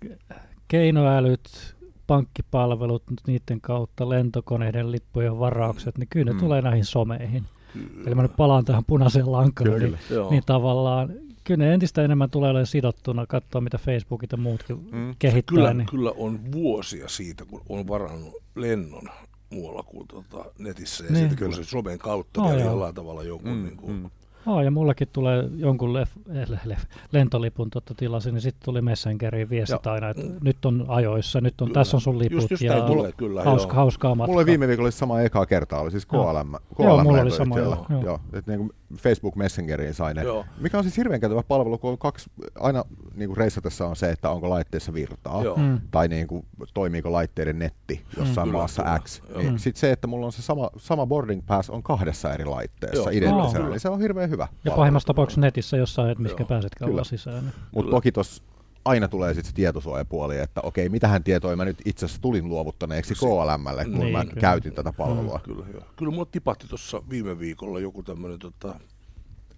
[0.68, 6.36] keinoälyt, pankkipalvelut, niiden kautta lentokoneiden lippujen varaukset, niin kyllä ne Mm.
[6.36, 6.40] mm.
[6.40, 7.44] tulee näihin someihin.
[7.76, 8.06] Kyllä.
[8.06, 10.30] Eli mä nyt palaan tähän punaiseen lankaan, Kyllä, niin, kyllä.
[10.30, 11.12] Niin tavallaan
[11.44, 15.14] kyllä ne entistä enemmän tulee olemaan sidottuna, katsoa mitä Facebookit ja muutkin Mm.
[15.18, 15.54] kehittää.
[15.56, 15.86] Kyllä, niin.
[15.86, 19.08] kyllä on vuosia siitä, kun on varannut lennon
[19.50, 21.28] muualla kuin tota, netissä ja Niin.
[21.28, 24.10] sitten kun se somen kautta Oh, vielä jollain tavalla jonkun Mm, niin kuin, mm.
[24.46, 26.78] Oh, ja mullakin tulee jonkun lef, eh, lef, lef,
[27.12, 29.94] lentolipun totta tilasin, niin sitten tuli Messengeriin viestit Joo.
[29.94, 31.80] aina, että nyt on ajoissa, nyt on, Kyllä.
[31.80, 33.44] tässä on sun liput Just, just ja tulee, kyllä.
[33.44, 33.76] hauska, joo.
[33.76, 34.26] hauskaa matkaa.
[34.26, 36.24] Mulla oli viime viikolla sama ekaa kertaa, oli siis Joo.
[36.34, 36.52] KLM.
[36.78, 38.02] Joo, KLM mulla oli sama, joo, joo.
[38.02, 38.20] joo.
[38.32, 40.22] että niin kuin Facebook Messengeriin sai ne.
[40.22, 40.44] Joo.
[40.60, 42.30] Mikä on siis hirveän käytävä palvelu, kun on kaksi,
[42.60, 45.42] aina niin kuin reissatessa on se, että onko laitteessa virtaa.
[45.44, 45.56] Joo.
[45.56, 45.80] Mm.
[45.90, 48.52] Tai niin kuin, toimiiko laitteiden netti jossain Mm.
[48.52, 49.22] maassa Kyllä, X.
[49.36, 49.58] Niin Joo.
[49.58, 53.08] Sitten se, että mulla on se sama, sama boarding pass on kahdessa eri laitteessa Joo.
[53.12, 54.35] identtisenä, niin se on hirveän hyvä.
[54.64, 56.96] Ja pahimmassa tapauksessa netissä jossain, että pääsetkään Kyllä.
[56.98, 57.44] olla sisään.
[57.44, 57.52] Niin.
[57.72, 57.90] Mutta Kyllä.
[57.96, 58.42] toki tuossa
[58.84, 63.14] aina tulee sitten se tietosuojapuoli, että okei, mitähän tietoja mä nyt itse asiassa tulin luovuttaneeksi
[63.14, 64.40] KLMlle, kun Niin, mä kyllä.
[64.40, 65.40] käytin tätä palvelua.
[65.44, 65.82] Kyllä, joo.
[65.96, 68.80] Kyllä mulla tipahti tuossa viime viikolla joku tämmöinen, tota,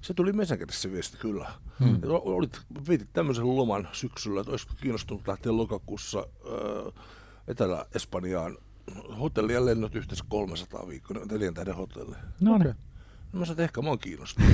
[0.00, 1.50] se tuli Messengerissä se viesti kyllä.
[1.78, 1.94] Hmm.
[1.94, 7.04] Et olit, vietit tämmöisen loman syksyllä, että olisiko kiinnostunut lähteä lokakuussa äh,
[7.48, 8.56] Etelä-Espanjaan
[9.20, 12.14] hotelli ja lennot yhteensä 300 viikkoa, neljän tähden hotelli.
[12.40, 12.74] No niin, No
[13.32, 14.50] mä sanoin, että ehkä mä oon kiinnostunut.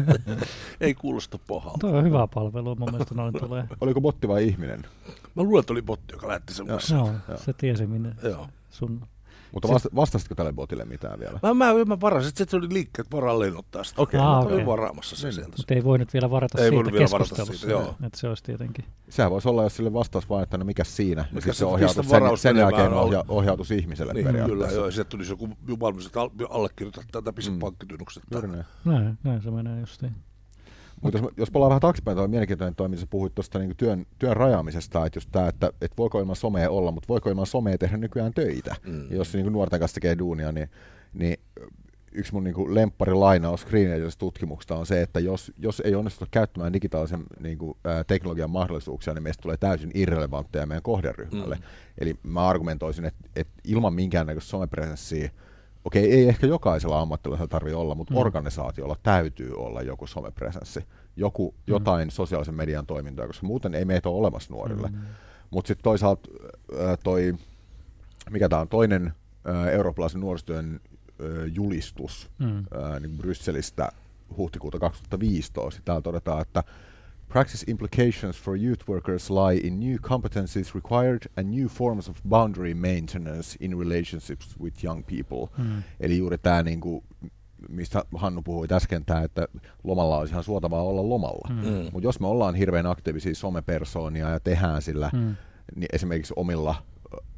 [0.80, 1.78] Ei kuulosta pahalta.
[1.78, 3.64] toi on hyvä palvelu, mun mielestä noin tulee.
[3.80, 4.86] Oliko botti vai ihminen?
[5.34, 6.66] Mä luulen, että oli botti, joka lähetti sen.
[6.66, 7.38] Joo, Joo.
[7.38, 8.48] se tiesi minne Joo.
[8.70, 9.06] sun...
[9.52, 11.38] Mutta Siis- vasta, vastasitko tälle botille mitään vielä?
[11.42, 13.06] Mä, mä, mä varasin, että se oli liikkeet
[13.38, 14.02] lennot tästä.
[14.02, 14.66] Okei, Mä Ah, okei.
[14.66, 15.34] varaamassa sen Niin.
[15.34, 15.54] sieltä.
[15.56, 17.66] Mutta ei voinut vielä varata Ei siitä voinut vielä varata keskustelussa.
[17.66, 17.94] siitä, joo.
[18.06, 18.84] Että se olisi tietenkin.
[19.08, 21.64] Sehän voisi olla, jos sille vastaus vaan, että no mikä siinä, Mikä sitten se se
[21.64, 24.76] ohjautus pistä sen, sen jälkeen ohja, ohjautus ihmiselle Niin, kyllä, periaatteessa.
[24.76, 24.86] joo.
[24.86, 25.48] Ja sieltä tulisi joku
[25.80, 27.56] valmis, että al- allekirjoita tätä pistä Mm.
[27.56, 27.60] mm.
[27.60, 28.22] pankkitynnukset.
[28.32, 28.64] Juuri näin.
[28.84, 30.12] Näin, näin se menee justiin.
[31.02, 34.36] Mutta jos, jos palaan vähän taaksepäin, on mielenkiintoinen toi, mitä puhuit tuosta niin työn, työn
[34.36, 37.96] rajaamisesta, että just tämä, että, että voiko ilman somea olla, mutta voiko ilman somea tehdä
[37.96, 38.76] nykyään töitä.
[38.86, 39.10] Mm.
[39.10, 40.70] Ja jos niin nuorten kanssa tekee duunia, niin,
[41.12, 41.36] niin
[42.12, 46.72] yksi mun niin lemppari lainaus Screen tutkimuksesta on se, että jos, jos ei onnistuta käyttämään
[46.72, 51.54] digitaalisen niin kuin, ää, teknologian mahdollisuuksia, niin meistä tulee täysin irrelevantteja meidän kohderyhmälle.
[51.54, 51.62] Mm.
[51.98, 55.30] Eli mä argumentoisin, että, että ilman minkäännäköistä somepresenssiä,
[55.84, 58.16] okei, ei ehkä jokaisella ammattilaisella tarvitse olla, mutta Mm.
[58.16, 58.20] mm.
[58.20, 60.84] organisaatiolla täytyy olla joku somepresenssi,
[61.16, 64.88] joku, jotain sosiaalisen median toimintoja, koska muuten ei meitä ole olemassa nuorille.
[64.88, 64.98] Mm.
[65.50, 66.28] Mutta sitten toisaalta
[67.04, 67.34] toi,
[68.30, 69.12] mikä tämä on, toinen
[69.72, 70.80] eurooppalaisen nuorisotyön
[71.52, 72.64] julistus Mm.
[73.00, 73.92] niin Brysselistä
[74.36, 75.80] huhtikuuta 2015.
[75.84, 76.64] Täällä todetaan, että
[77.32, 82.74] Practice implications for youth workers lie in new competencies required and new forms of boundary
[82.74, 85.48] maintenance in relationships with young people.
[85.58, 85.82] Mm.
[86.00, 86.80] Eli juuri tämä, niin
[87.68, 89.48] mistä Hannu puhui äsken, tää, että
[89.84, 91.48] lomalla olisi ihan suotavaa olla lomalla.
[91.54, 91.68] Mm.
[91.68, 91.88] Mm.
[91.92, 95.36] Mutta jos me ollaan hirveän aktiivisia somepersoonia ja tehdään sillä Mm.
[95.76, 96.74] niin esimerkiksi omilla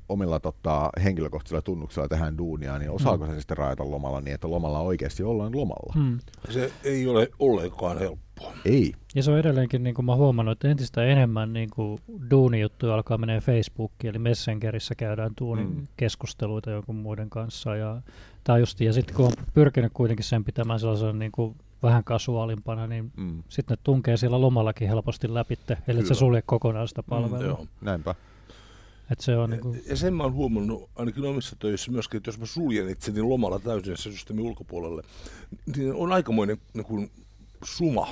[0.09, 3.33] omilla tota, henkilökohtaisilla tunnuksilla tehdään duunia, niin osaako mm.
[3.33, 5.95] se sitten rajata lomalla niin, että lomalla oikeasti ollaan lomalla?
[5.97, 6.19] Mm.
[6.51, 8.53] Se ei ole ollenkaan helppoa.
[8.65, 8.93] Ei.
[9.15, 12.01] Ja se on edelleenkin, niin kuin mä huomannut, että entistä enemmän niin kuin
[12.31, 15.87] duunijuttuja alkaa menee Facebookiin, eli Messengerissä käydään duunin mm.
[15.97, 17.77] keskusteluita jonkun muiden kanssa.
[17.77, 18.03] Ja,
[18.45, 22.87] tää just, ja sitten kun on pyrkinyt kuitenkin sen pitämään sellaisen niin kuin vähän kasuaalimpana,
[22.87, 23.43] niin mm.
[23.49, 27.39] sitten ne tunkee siellä lomallakin helposti läpitte, eli se sulje kokonaan sitä palvelua.
[27.39, 27.67] Mm, joo.
[27.81, 28.15] Näinpä.
[29.11, 29.77] Et se on niinku...
[29.87, 33.59] Ja sen mä oon huomannut ainakin omissa töissä myöskin, että jos mä suljen itseni lomalla
[33.59, 35.03] täysin se systeemin ulkopuolelle,
[35.77, 37.11] niin on aikamoinen niin kuin,
[37.65, 38.09] suma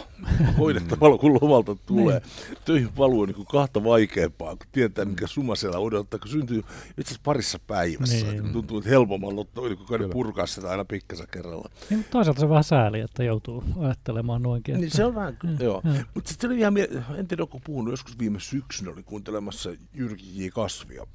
[0.59, 2.21] hoidettavalla, kun lomalta tulee.
[2.21, 2.59] Niin.
[2.65, 7.01] Töihin paluu on niin kahta vaikeampaa, kun tietää, mikä suma siellä odottaa, kun syntyy itse
[7.01, 8.27] asiassa parissa päivässä.
[8.27, 8.53] Niin.
[8.53, 11.71] Tuntuu, että helpommalla niin käydä purkaa sitä aina pikkasen kerralla.
[11.91, 14.81] Niin, toisaalta se on vähän sääli, että joutuu ajattelemaan noinkin.
[14.81, 15.81] Niin se on vähän, mm, joo.
[15.85, 16.05] Mm.
[16.15, 16.75] Mutta sitten oli ihan,
[17.19, 20.49] en tiedä, onko puhunut joskus viime syksynä, oli kuuntelemassa Jyrki J.
[20.49, 21.07] Kasvia.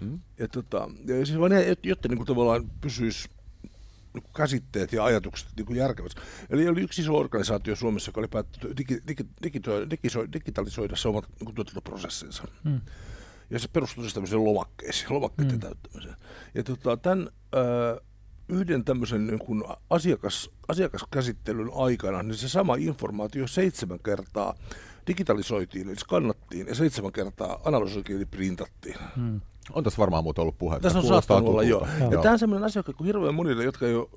[0.00, 0.20] Mm.
[0.38, 1.52] Ja, tota, ja siis vaan,
[1.82, 3.37] jotta niin kuin tavallaan pysyisi niin
[4.36, 6.20] käsitteet ja ajatukset niin järkevästi.
[6.50, 9.60] Eli oli yksi iso organisaatio Suomessa, joka oli päättänyt digi, digi, digi,
[10.32, 12.44] digitalisoida se omat niin tuotantoprosessinsa.
[12.64, 12.80] Hmm.
[13.50, 15.60] Ja se perustui siis tämmöiseen lomakkeisiin, lomakkeiden hmm.
[15.60, 16.16] täyttämiseen.
[16.54, 18.00] Ja tota, tämän ö,
[18.48, 24.54] yhden tämmöisen niin kuin asiakas, asiakaskäsittelyn aikana, niin se sama informaatio seitsemän kertaa
[25.08, 28.96] digitalisoitiin, eli skannattiin, ja seitsemän kertaa analysoitiin, eli printattiin.
[29.16, 29.40] Hmm.
[29.72, 30.82] On tässä varmaan muuta ollut puhetta.
[30.82, 31.86] Tässä on saattanut olla, joo.
[32.00, 32.12] joo.
[32.12, 34.08] Ja tämä on sellainen asia, kun hirveän monille, jotka ei ole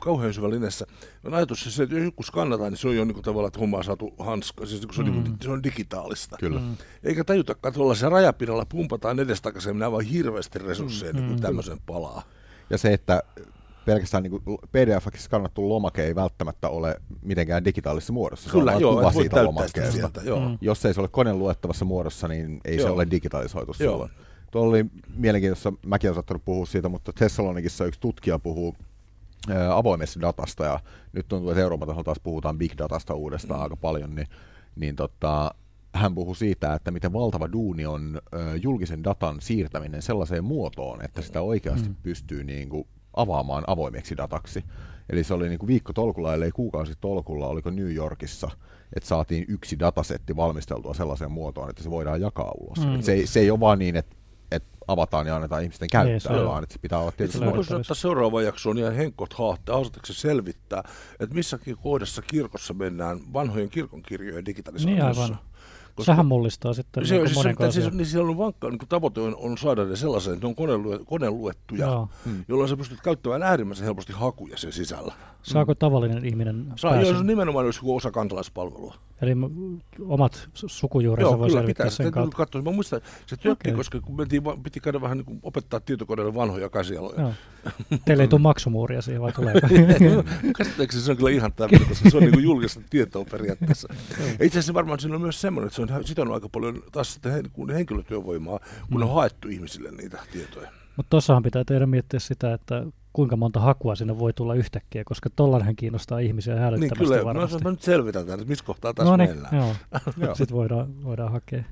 [0.00, 0.86] kauhean syvä linjassa,
[1.24, 3.60] on ajatus se, että jos joku skannataan, niin se on jo niin kuin tavallaan, että
[3.60, 5.24] homma on saatu hanska, siis se on, mm.
[5.24, 6.36] niin, se on digitaalista.
[6.40, 6.60] Kyllä.
[6.60, 6.76] Mm.
[7.04, 11.18] Eikä tajutakaan, että tuolla se rajapinnalla pumpataan edestakaisin, nämä vaan hirveästi resursseja mm.
[11.18, 12.22] niin kuin tämmöisen palaa.
[12.70, 13.22] Ja se, että
[13.86, 18.50] pelkästään niin pdf skannattu lomake ei välttämättä ole mitenkään digitaalisessa muodossa.
[18.50, 19.92] Kyllä, se on joo, kuva siitä lomakkeesta.
[19.92, 20.48] Sieltä, joo.
[20.48, 20.58] Mm.
[20.60, 22.86] Jos ei se ole koneen luettavassa muodossa, niin ei joo.
[22.86, 23.92] se ole digitalisoitu joo.
[23.92, 24.10] silloin.
[24.50, 28.74] Tuolla oli mielenkiintoista, mäkin olen saattanut puhua siitä, mutta Thessalonikissa yksi tutkija puhuu
[29.74, 30.80] avoimesta datasta ja
[31.12, 33.62] nyt tuntuu, että Euroopan tasolla taas puhutaan big datasta uudestaan mm.
[33.62, 34.26] aika paljon, niin,
[34.76, 35.54] niin tota,
[35.94, 41.22] hän puhuu siitä, että miten valtava duuni on ö, julkisen datan siirtäminen sellaiseen muotoon, että
[41.22, 41.94] sitä oikeasti mm.
[42.02, 42.86] pystyy niin kuin,
[43.16, 44.64] avaamaan avoimeksi dataksi.
[45.10, 48.50] Eli se oli niin kuin viikko tolkulla, ellei kuukausi tolkulla, oliko New Yorkissa,
[48.96, 52.86] että saatiin yksi datasetti valmisteltua sellaiseen muotoon, että se voidaan jakaa ulos.
[52.86, 53.02] Mm.
[53.02, 54.16] se, ei, se ei ole vaan niin, että
[54.50, 57.94] että avataan ja annetaan ihmisten käyttää, niin, vaan että se pitää olla tietysti Voisi ottaa
[57.94, 60.82] seuraava jaksoon ihan henkot haasteeksi selvittää,
[61.20, 65.22] että missäkin kohdassa kirkossa mennään vanhojen kirkonkirjojen digitalisaatiossa.
[65.22, 65.53] Niin aivan.
[65.94, 69.20] Koska Sehän mullistaa sitten se, niin siis, monen siis, niin siellä on vankka niin tavoite
[69.20, 72.44] on, on saada ne sellaisen, että ne on koneluettuja, koneluettuja hmm.
[72.48, 75.14] jolloin sä pystyt käyttämään äärimmäisen helposti hakuja sen sisällä.
[75.42, 75.78] Saako hmm.
[75.78, 78.94] tavallinen ihminen Saa, joo, se nimenomaan olisi osa kansalaispalvelua.
[79.22, 79.32] Eli
[80.00, 82.36] omat sukujuurensa voi selvittää sen kautta.
[82.36, 82.62] Katsoa.
[82.62, 83.76] Mä muistan, se työtti, okay.
[83.76, 87.20] koska kun mentiin, piti käydä vähän niin kuin opettaa tietokoneille vanhoja käsialoja.
[87.20, 87.32] Joo.
[88.04, 89.54] Teille ei tule maksumuuria siihen, vai tulee?
[90.58, 93.88] Käsittääkseni se on kyllä ihan tämmöinen, koska se on niin kuin julkista tietoa periaatteessa.
[94.40, 97.32] Itse asiassa varmaan siinä on myös semmoinen, että se on sitonut aika paljon taas sitten
[97.74, 98.58] henkilötyövoimaa,
[98.90, 99.02] kun mm.
[99.02, 100.70] on haettu ihmisille niitä tietoja.
[100.96, 105.30] Mutta tuossahan pitää tehdä miettiä sitä, että kuinka monta hakua sinne voi tulla yhtäkkiä, koska
[105.36, 107.64] tollanhan kiinnostaa ihmisiä hälyttävästi niin, kyllä, varmasti.
[107.64, 111.64] No, nyt selvitän tämän, että missä kohtaa tässä no, niin, Joo, sitten voidaan, voidaan hakea.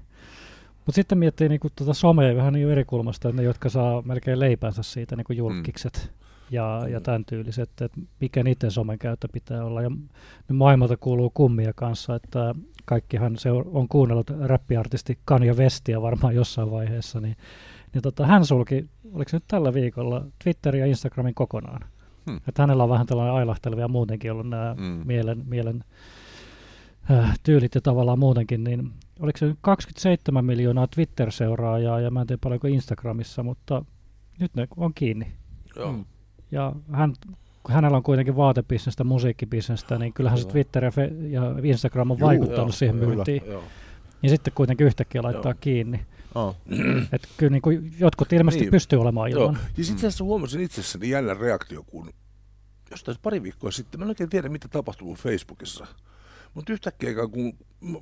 [0.86, 4.40] Mutta sitten miettii niinku tuota somea vähän niin eri kulmasta, että ne, jotka saa melkein
[4.40, 6.26] leipänsä siitä, niin kuin julkikset mm.
[6.50, 7.02] ja, ja mm.
[7.02, 9.82] tämän tyyliset, että mikä niiden somen käyttö pitää olla.
[9.82, 9.90] Ja
[10.52, 17.20] maailmalta kuuluu kummia kanssa, että kaikkihan se on kuunnellut räppiartisti Kanye Westia varmaan jossain vaiheessa,
[17.20, 17.36] niin
[17.94, 21.80] niin tota, hän sulki, oliko se nyt tällä viikolla, Twitterin ja Instagramin kokonaan.
[22.30, 22.40] Hmm.
[22.48, 25.02] Että hänellä on vähän tällainen ailahtelevia muutenkin ollut nämä hmm.
[25.04, 25.84] mielen, mielen
[27.10, 32.40] äh, tyylit ja tavallaan muutenkin, niin oliko se 27 miljoonaa Twitter-seuraajaa ja mä en tiedä
[32.42, 33.84] paljonko Instagramissa, mutta
[34.40, 35.32] nyt ne on kiinni.
[35.76, 35.92] Joo.
[35.92, 36.04] Hmm.
[36.50, 37.14] Ja hän,
[37.68, 42.28] hänellä on kuitenkin vaatebisnestä, musiikkibisnestä, niin kyllähän se Twitter ja, Fe- ja Instagram on Juu,
[42.28, 43.42] vaikuttanut joo, siihen myyntiin.
[44.22, 45.58] Ja sitten kuitenkin yhtäkkiä laittaa joo.
[45.60, 46.00] kiinni.
[46.34, 46.56] Oh.
[47.12, 48.70] että kyllä niin kuin jotkut ilmeisesti niin.
[48.70, 49.54] pystyy olemaan ilman.
[49.54, 49.64] Joo.
[49.76, 52.12] Ja sitten tässä huomasin itsessäni jännä reaktio, kun
[52.90, 55.86] jostain pari viikkoa sitten, mä en oikein tiedä mitä tapahtuu Facebookissa,
[56.54, 57.52] mutta yhtäkkiä kun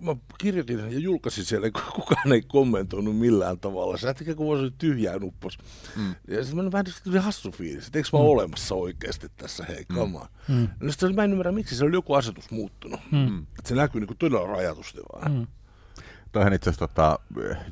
[0.01, 3.97] mä kirjoitin ja julkaisin siellä, kukaan ei kommentoinut millään tavalla.
[3.97, 5.59] Se lähti kun voisi tyhjää nuppos.
[5.97, 6.15] Mm.
[6.29, 8.25] Ja sitten mä vähän tuli hassu fiilis, että eikö mä mm.
[8.25, 10.27] olemassa oikeasti tässä, hei, come on.
[10.49, 10.69] Mm.
[10.81, 13.01] No sitten mä en ymmärrä, miksi se oli joku asetus muuttunut.
[13.13, 13.39] Mm.
[13.39, 15.33] Että se näkyy niin kuin todella rajatusti vaan.
[15.33, 15.47] Mm.
[16.33, 17.19] Toihan itse asiassa tota,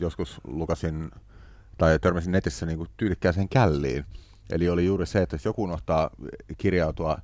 [0.00, 1.10] joskus lukasin
[1.78, 4.04] tai törmäsin netissä niin kuin tyylikkääseen källiin.
[4.50, 6.10] Eli oli juuri se, että jos joku unohtaa
[6.58, 7.18] kirjautua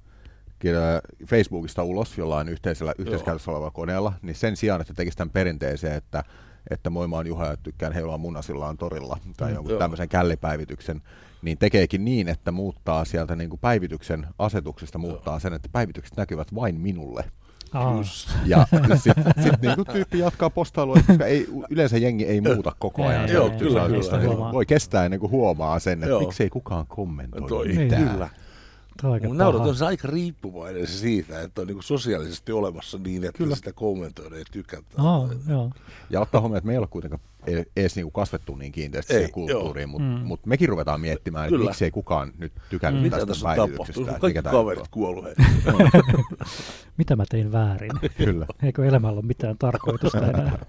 [1.26, 6.24] Facebookista ulos jollain yhteisellä, yhteiskäytössä olevalla koneella, niin sen sijaan, että tekisi tämän perinteeseen, että
[6.70, 9.54] että moi mä oon Juha ja tykkään heilua munasillaan torilla tai Mm.
[9.54, 9.78] jonkun Joo.
[9.78, 11.02] tämmöisen källipäivityksen,
[11.42, 16.54] niin tekeekin niin, että muuttaa sieltä niin kuin päivityksen asetuksesta muuttaa sen, että päivitykset näkyvät
[16.54, 17.24] vain minulle.
[17.74, 18.02] Aa,
[18.46, 18.66] Ja
[18.96, 23.28] sitten sit niinku tyyppi jatkaa postailua, koska ei, yleensä jengi ei muuta koko ajan.
[23.28, 26.20] Ei, joo, kyllä, kyllä, Voi kestää ennen kuin huomaa sen, että Joo.
[26.20, 28.08] miksei kukaan kommentoi Toi, mitään.
[28.08, 28.28] Kyllä.
[29.02, 33.24] Aika Mun naurat on se aika riippuvainen se siitä, että on niinku sosiaalisesti olemassa niin,
[33.24, 33.56] että Kyllä.
[33.56, 34.84] sitä kommentoida ja tykätä.
[34.96, 35.70] Aa, joo.
[36.10, 39.18] Ja ottaa huomioon, että me ei ole kuitenkaan e- edes niinku kasvettu niin kiinteästi Ei,
[39.18, 40.26] siihen kulttuuriin, mutta Mm.
[40.26, 43.04] mut mekin ruvetaan miettimään, että miksei kukaan nyt tykännyt Mm.
[43.04, 43.86] Mitä tästä tässä on tapahtunut?
[43.86, 44.20] päivityksestä.
[44.20, 44.84] Kaikki mikä kaverit
[45.24, 45.34] hei.
[46.96, 47.92] Mitä mä tein väärin?
[48.16, 48.46] Kyllä.
[48.62, 50.58] Eikö elämällä ole mitään tarkoitusta enää?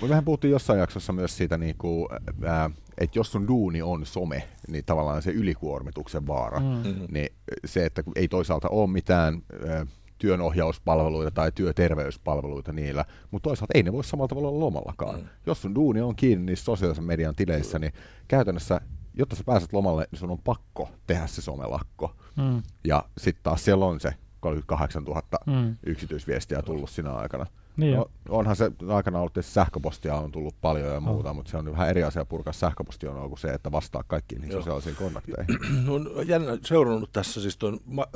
[0.00, 2.08] Mutta mehän puhuttiin jossain jaksossa myös siitä, niinku,
[2.44, 6.60] ää, että jos sun duuni on some, niin tavallaan se ylikuormituksen vaara.
[6.60, 7.06] Mm.
[7.10, 7.28] Niin
[7.64, 9.86] se, että ei toisaalta ole mitään ö,
[10.18, 15.20] työnohjauspalveluita tai työterveyspalveluita niillä, mutta toisaalta ei ne voi samalla tavalla olla lomallakaan.
[15.20, 15.26] Mm.
[15.46, 17.92] Jos sun duuni on kiinni niissä sosiaalisen median tileissä, niin
[18.28, 18.80] käytännössä,
[19.14, 22.14] jotta sä pääset lomalle, niin sun on pakko tehdä se somelakko.
[22.36, 22.62] Mm.
[22.84, 25.76] Ja sitten taas siellä on se 38 000 Mm.
[25.86, 27.46] yksityisviestiä tullut sinä aikana.
[27.76, 31.36] Niin No, onhan se aikana ollut, että sähköpostia on tullut paljon ja muuta, On.
[31.36, 34.96] mutta se on vähän eri asia purkaa sähköpostionoa kuin se, että vastaa kaikkiin niihin sosiaalisiin
[34.96, 35.58] kontakteihin.
[35.90, 38.06] on jännä seurannut tässä siis tuon Ma-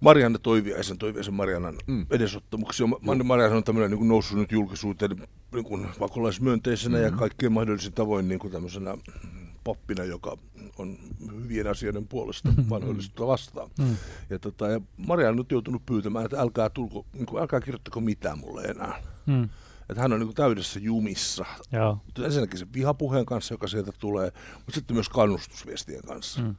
[0.00, 1.94] Marianne Toiviaisen, Toiviaisen Mariannan Mm.
[1.94, 2.06] mm.
[2.10, 2.86] edesottamuksia.
[2.86, 5.10] Ma- Marianne on tämmöinen niin noussut nyt julkisuuteen
[5.54, 7.12] niin kuin pakolaismyönteisenä mm-hmm.
[7.12, 8.96] ja kaikkien mahdollisin tavoin niin kuin tämmöisenä
[9.64, 10.36] pappina, joka
[10.78, 10.96] on
[11.42, 13.70] hyvien asioiden puolesta vanhoillisuutta vastaan.
[13.78, 13.96] Mm.
[14.30, 18.00] Ja, tota, ja Marianne on nyt joutunut pyytämään, että älkää, tulko, niin kuin, älkää kirjoittako
[18.00, 19.02] mitään mulle enää.
[19.26, 19.48] Mm.
[19.90, 21.44] Että hän on niin kuin täydessä jumissa.
[21.72, 21.98] Joo.
[22.24, 26.40] Ensinnäkin se vihapuheen kanssa, joka sieltä tulee, mutta sitten myös kannustusviestien kanssa.
[26.40, 26.46] Mm.
[26.46, 26.54] Mm.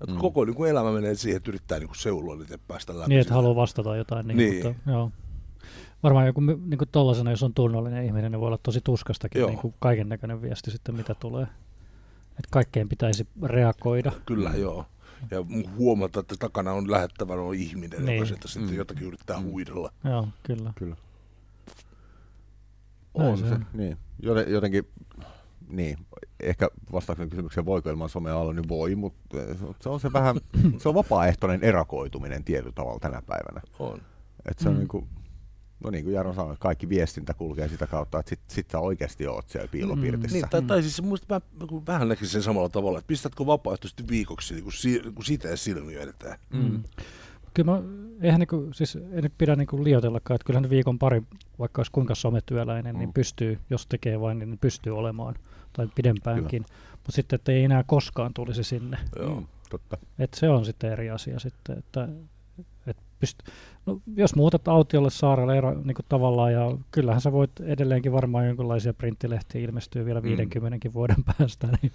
[0.00, 2.98] Että koko niin kuin elämä menee siihen, että yrittää niin kuin seuloa niitä ja päästä
[2.98, 3.08] läpi.
[3.08, 4.26] Niin, että haluaa vastata jotain.
[4.26, 4.66] Niin, Niin.
[4.66, 5.10] Mutta, joo.
[6.02, 9.50] Varmaan joku niin kuin tollasena, jos on tunnollinen ihminen, niin voi olla tosi tuskastakin Joo.
[9.50, 11.46] niin kaiken näköinen viesti sitten, mitä tulee.
[12.38, 14.12] Että kaikkeen pitäisi reagoida.
[14.26, 14.86] Kyllä, joo.
[15.30, 15.38] Ja
[15.76, 18.16] huomata, että takana on lähettävänä on ihminen, niin.
[18.16, 18.76] Joka sieltä sitten Mm.
[18.76, 19.92] jotakin yrittää huidella.
[20.04, 20.72] Joo, kyllä.
[20.76, 20.96] Kyllä.
[23.14, 23.96] On se se, niin.
[24.22, 24.88] Joten, jotenkin,
[25.68, 25.98] niin,
[26.40, 29.36] ehkä vastaukseni kysymykseen, voiko ilman somea olla, niin voi, mutta
[29.80, 30.36] se on se vähän,
[30.78, 33.60] se on vapaaehtoinen erakoituminen tietyllä tavalla tänä päivänä.
[33.78, 34.00] On.
[34.50, 34.78] Että se on Mm.
[34.78, 35.08] niin kuin,
[35.84, 39.26] no niin kuin Jaro sanoi, kaikki viestintä kulkee sitä kautta, että sit, sit sä oikeasti
[39.26, 40.36] oot siellä piilopirtissä.
[40.36, 43.46] Niin, tai, tai siis muista mä niin kuin vähän näkisin sen samalla tavalla, että pistätkö
[43.46, 46.38] vapaaehtoisesti viikoksi, niin kuin, si, kun sitä silmiä edetään.
[46.52, 46.82] Mm.
[47.54, 47.82] Kyllä mä,
[48.20, 51.22] eihän niinku, siis ei nyt pidä niinku liioitellakaan, että kyllähän viikon pari,
[51.58, 52.98] vaikka olisi kuinka sometyöläinen, mm.
[52.98, 53.12] niin Mm.
[53.12, 55.34] pystyy, jos tekee vain, niin pystyy olemaan,
[55.72, 56.64] tai pidempäänkin.
[56.92, 58.98] Mutta sitten, että ei enää koskaan tulisi sinne.
[59.18, 59.40] Joo.
[59.40, 59.98] Mm, totta.
[60.18, 62.37] Et se on sitten eri asia sitten, että et
[63.24, 63.50] pyst-
[63.86, 68.46] no, jos muutat autiolle saarelle ero, niin kuin tavallaan, ja kyllähän sä voit edelleenkin varmaan
[68.46, 70.24] jonkinlaisia printtilehtiä ilmestyy vielä Mm.
[70.24, 71.92] 50 vuoden päästä, niin, niin.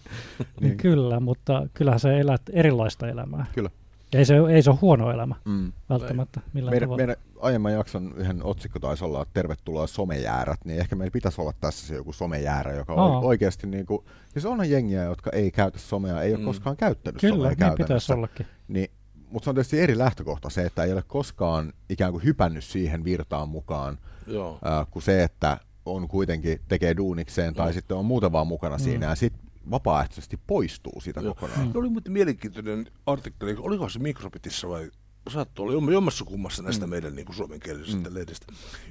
[0.62, 0.78] Niin.
[0.78, 3.46] kyllä, mutta kyllähän sä elät erilaista elämää.
[3.56, 3.70] Kyllä.
[4.14, 5.72] Ja ei se, ei se ole huono elämä Mm.
[5.90, 6.98] välttämättä millään Meidän, tavalla.
[6.98, 11.88] meidän aiemman jakson yhden otsikko taisi olla Tervetuloa somejäärät, niin ehkä meillä pitäisi olla tässä
[11.88, 16.22] se joku somejäärä, joka on oikeasti niin kuin, siis onhan jengiä, jotka ei käytä somea,
[16.22, 16.46] ei ole Mm.
[16.46, 18.14] koskaan käyttänyt Kyllä, somea niin pitäisi käytännössä.
[18.16, 18.46] ollakin.
[18.68, 18.90] Niin,
[19.34, 23.04] mutta se on tietysti eri lähtökohta se, että ei ole koskaan ikään kuin hypännyt siihen
[23.04, 24.60] virtaan mukaan, Joo.
[24.64, 27.74] ää, kuin se, että on kuitenkin tekee duunikseen tai Mm.
[27.74, 28.84] sitten on muuten vaan mukana Mm.
[28.84, 31.36] siinä ja sitten vapaaehtoisesti poistuu siitä Joo.
[31.36, 31.72] kokonaan.
[31.72, 34.92] Se oli muuten mielenkiintoinen artikkeli, oliko se Mikrobitissa vai
[35.30, 36.90] saattoi olla jomm- jommassa kummassa näistä mm.
[36.90, 38.16] meidän niin kuin suomenkielisistä mm.
[38.16, 38.46] lehdistä.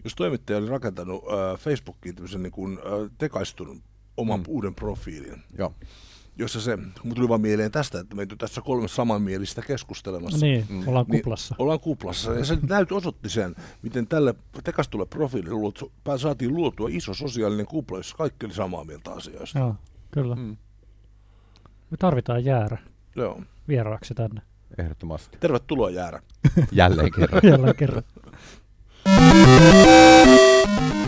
[0.05, 3.83] Jos toimittaja oli rakentanut äh, Facebookiin tämmöisen niin kuin, äh, tekaistun
[4.17, 4.47] oman Mm.
[4.47, 4.53] mm.
[4.53, 5.75] uuden profiilin, Joo.
[6.39, 10.47] Jossa se, mun tuli vaan mieleen tästä, että meitä tässä kolme samanmielistä keskustelemassa.
[10.47, 10.89] Niin, Mm.
[10.89, 11.55] ollaan Niin, kuplassa.
[11.59, 12.33] Ollaan kuplassa.
[12.35, 15.55] Ja se näyt osoitti sen, miten tälle tekastulle profiilille
[16.19, 19.59] saatiin luotua iso sosiaalinen kupla, jossa kaikki oli samaa mieltä asioista.
[19.59, 19.75] Joo,
[20.11, 20.35] kyllä.
[20.35, 20.57] Mm.
[21.91, 22.79] Me tarvitaan jäärä
[23.17, 23.43] Joo.
[23.69, 24.43] vieraaksi tänne.
[24.79, 25.37] Ehdottomasti.
[25.41, 26.23] Tervetuloa Jäärä.
[26.73, 27.41] Jälleen kerran.
[27.45, 28.03] Jälleen kerran.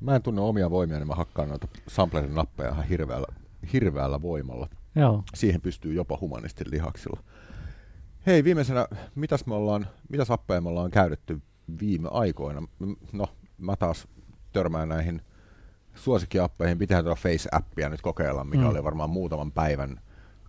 [0.00, 3.26] Mä en tunne omia voimia, niin mä hakkaan noita samplerin nappeja ihan hirveällä,
[3.72, 4.68] hirveällä voimalla.
[4.94, 5.22] Joo.
[5.34, 7.22] Siihen pystyy jopa humanistin lihaksilla.
[8.26, 11.40] Hei, viimeisenä, mitäs, me ollaan, mitäs appeja me ollaan käytetty
[11.80, 12.62] viime aikoina?
[13.12, 13.26] No,
[13.58, 14.08] mä taas
[14.52, 15.22] törmään näihin
[15.94, 16.78] suosikkiappeihin.
[16.78, 18.68] Pitää tuoda Face-appia nyt kokeilla, mikä mm.
[18.68, 20.00] oli varmaan muutaman päivän.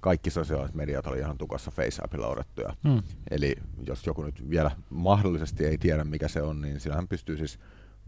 [0.01, 2.75] Kaikki sosiaaliset mediat oli ihan tukassa Face-appilla odottuja.
[2.83, 3.01] Mm.
[3.31, 3.55] Eli
[3.87, 7.59] jos joku nyt vielä mahdollisesti ei tiedä, mikä se on, niin sillähän pystyy siis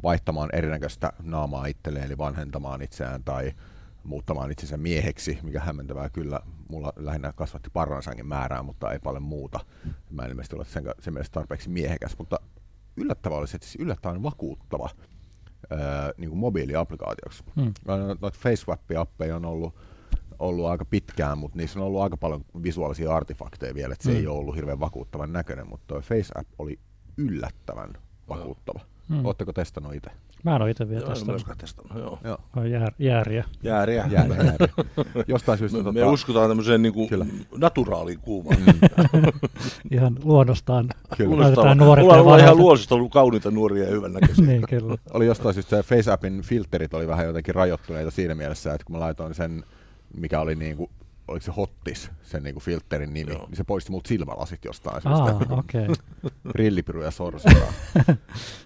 [0.03, 3.51] vaihtamaan erinäköistä naamaa itselleen, eli vanhentamaan itseään tai
[4.03, 6.39] muuttamaan itsensä mieheksi, mikä hämmentävää kyllä.
[6.69, 9.59] Mulla lähinnä kasvatti parransangin määrää, mutta ei paljon muuta.
[10.09, 12.39] Mä en ilmeisesti ole sen, sen mielestä tarpeeksi miehekäs, mutta
[12.97, 14.89] yllättävää oli se, että siis yllättävän vakuuttava
[15.69, 17.43] ää, niin kuin mobiiliaplikaatioksi.
[17.55, 17.73] Mm.
[17.87, 19.75] No- Noita FaceWap-appeja on ollut,
[20.39, 24.17] ollut aika pitkään, mutta niissä on ollut aika paljon visuaalisia artefakteja vielä, että se Mm.
[24.17, 26.79] ei ole ollut hirveän vakuuttavan näköinen, mutta tuo FaceApp oli
[27.17, 27.93] yllättävän
[28.29, 28.79] vakuuttava.
[29.09, 29.25] Mm.
[29.25, 30.09] Ootteko testannut itse?
[30.43, 31.33] Mä en ole itse vielä Joo, en testannut.
[31.33, 32.19] myöskään testannut, joo.
[32.23, 32.37] Joo.
[32.55, 33.43] On Jää, jääriä.
[33.63, 34.05] Jääriä.
[34.11, 34.55] Jää, jää.
[35.27, 37.25] Jostain syystä Me, tota, me uskotaan tämmöiseen niin kuin Kyllä.
[37.57, 38.57] naturaaliin kuumaan.
[39.91, 40.89] Ihan luonnostaan.
[41.17, 41.75] Kyllä.
[41.75, 42.55] Nuoret Mulla on ihan vanhat.
[42.55, 44.45] luonnosta ollut kauniita nuoria ja hyvännäköisiä.
[44.45, 44.95] niin, kyllä.
[45.13, 48.99] oli jostain syystä se FaceAppin filterit oli vähän jotenkin rajoittuneita siinä mielessä, että kun mä
[48.99, 49.63] laitoin sen,
[50.17, 50.89] mikä oli niin kuin,
[51.27, 53.45] oliko se Hottis, sen niin kuin filterin nimi, Joo.
[53.47, 55.23] niin se poisti multa silmälasit jostain syystä.
[55.23, 55.87] Aa, okei.
[55.89, 55.95] Okay.
[56.55, 57.73] Rillipiru ja sorsitaan.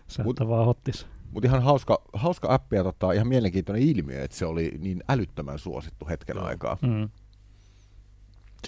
[0.08, 1.08] Sä Mut- vaan hottis.
[1.32, 5.60] Mutta ihan hauska, hauska appi ja tota, ihan mielenkiintoinen ilmiö, että se oli niin älyttömän
[5.60, 6.46] suosittu hetken Joo.
[6.46, 6.78] aikaa.
[6.82, 7.10] Mm.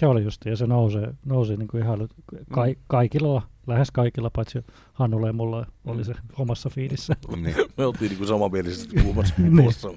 [0.00, 2.08] Se oli just, ja se nousee, nousi niin kuin ihan
[2.52, 7.16] ka- kaikilla, lähes kaikilla, paitsi Hannulla ja mulla oli se omassa fiidissä.
[7.36, 9.56] Niin, Me oltiin niin kuin samanmielisesti kuumassa Niin.
[9.56, 9.88] kuplassa.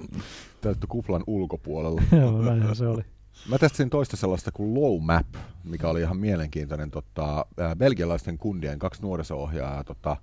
[0.62, 2.02] täytty kuplan ulkopuolella.
[2.12, 3.02] Joo, näinhän se oli.
[3.49, 5.25] Mä testasin toista sellaista kuin Low Map,
[5.63, 7.45] mikä oli ihan mielenkiintoinen tota,
[7.77, 10.17] belgialaisten kundien kaksi nuoriso-ohjaajaa tota,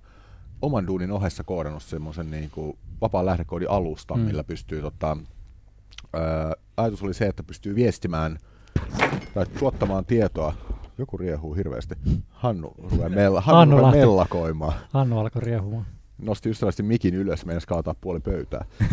[0.61, 4.21] oman duunin ohessa koodannut semmoisen niin kuin vapaan lähdekoodin alusta, Mm.
[4.21, 5.17] millä pystyy tota,
[6.13, 8.37] ää, ajatus oli se, että pystyy viestimään
[9.33, 10.53] tai tuottamaan tietoa.
[10.97, 11.95] Joku riehuu hirveästi.
[12.29, 14.73] Hannu rupeaa, mella, Hannu Hannu rupeaa mellakoimaan.
[14.89, 15.85] Hannu alkoi riehumaan.
[16.21, 18.65] Nosti ystävällisesti mikin ylös, meinasi kaataa puoli pöytää.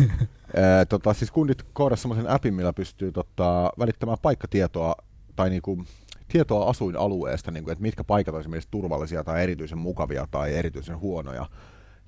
[0.55, 4.95] Ää, tota, siis kundit koodasivat semmoisen appin, millä pystyy tota, välittämään paikkatietoa
[5.35, 5.83] tai niinku,
[6.27, 11.45] tietoa asuinalueesta, niinku, että mitkä paikat on esimerkiksi turvallisia tai erityisen mukavia tai erityisen huonoja.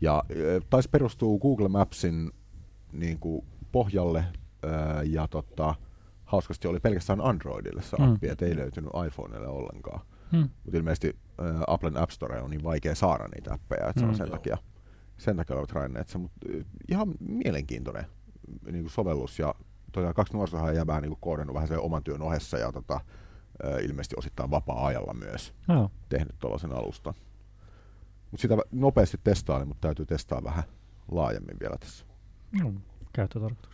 [0.02, 0.24] Ja
[0.70, 2.32] taisi perustuu Google Mapsin
[2.92, 4.24] niinku, pohjalle
[5.04, 5.76] ja tota,
[6.26, 8.04] hauskasti oli pelkästään Androidille se Mm.
[8.14, 8.36] appi, mm.
[8.42, 10.02] ei löytynyt iPhoneille ollenkaan.
[10.32, 10.50] Hmm.
[10.64, 14.12] Mutta ilmeisesti ää, Applen App Store on niin vaikea saada niitä appeja, että se on
[14.12, 14.18] Mm.
[14.18, 14.36] sen Joo.
[14.38, 14.58] takia,
[15.22, 16.18] sen takia ovat raineet se.
[16.18, 16.48] Mutta
[16.90, 18.06] ihan mielenkiintoinen
[18.72, 19.56] niin kuin sovellus ja
[19.92, 23.00] tosiaan kaksi nuorisohan jää niin koodannut vähän sen oman työn ohessa ja tota,
[23.82, 25.92] ilmeisesti osittain vapaa-ajalla myös Joo.
[26.10, 27.14] tehnyt tuollaisen alustan.
[28.32, 30.64] Mutta sitä nopeasti testailin, mutta täytyy testaa vähän
[31.12, 32.06] laajemmin vielä tässä.
[32.64, 32.82] Mm,
[33.14, 33.72] käyttötarkoitus.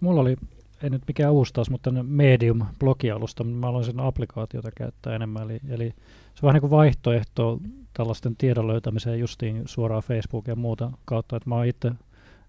[0.00, 0.36] Mulla oli,
[0.82, 5.42] ei nyt mikään uusi taas, mutta Medium-blogialusta, mutta mä aloin sen applikaatiota käyttää enemmän.
[5.42, 5.88] Eli, eli
[6.34, 7.60] se on vähän niin kuin vaihtoehto
[7.94, 11.92] tällaisten tiedon löytämiseen justiin suoraan Facebook ja muuta kautta, että mä oon itse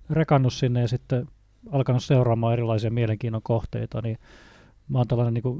[0.09, 1.27] rekannut sinne ja sitten
[1.71, 4.17] alkanut seuraamaan erilaisia mielenkiinnon kohteita, niin
[4.89, 5.59] mä oon tällainen niin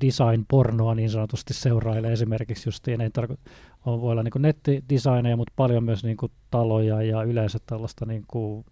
[0.00, 3.50] design-pornoa niin sanotusti seurailee esimerkiksi justiin, ei tarko-
[3.86, 8.24] on, voi olla niin nettidesigneja, mutta paljon myös niin kuin taloja ja yleensä tällaista niin
[8.28, 8.64] kuin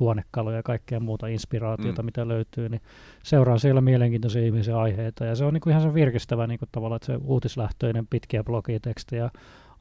[0.00, 2.06] huonekaluja ja kaikkea muuta inspiraatiota, Mm.
[2.06, 2.80] mitä löytyy, niin
[3.22, 5.24] seuraa siellä mielenkiintoisia ihmisiä aiheita.
[5.24, 8.44] Ja se on niin kuin ihan se virkistävä niin kuin tavallaan, että se uutislähtöinen pitkiä
[8.44, 9.30] blogitekstejä,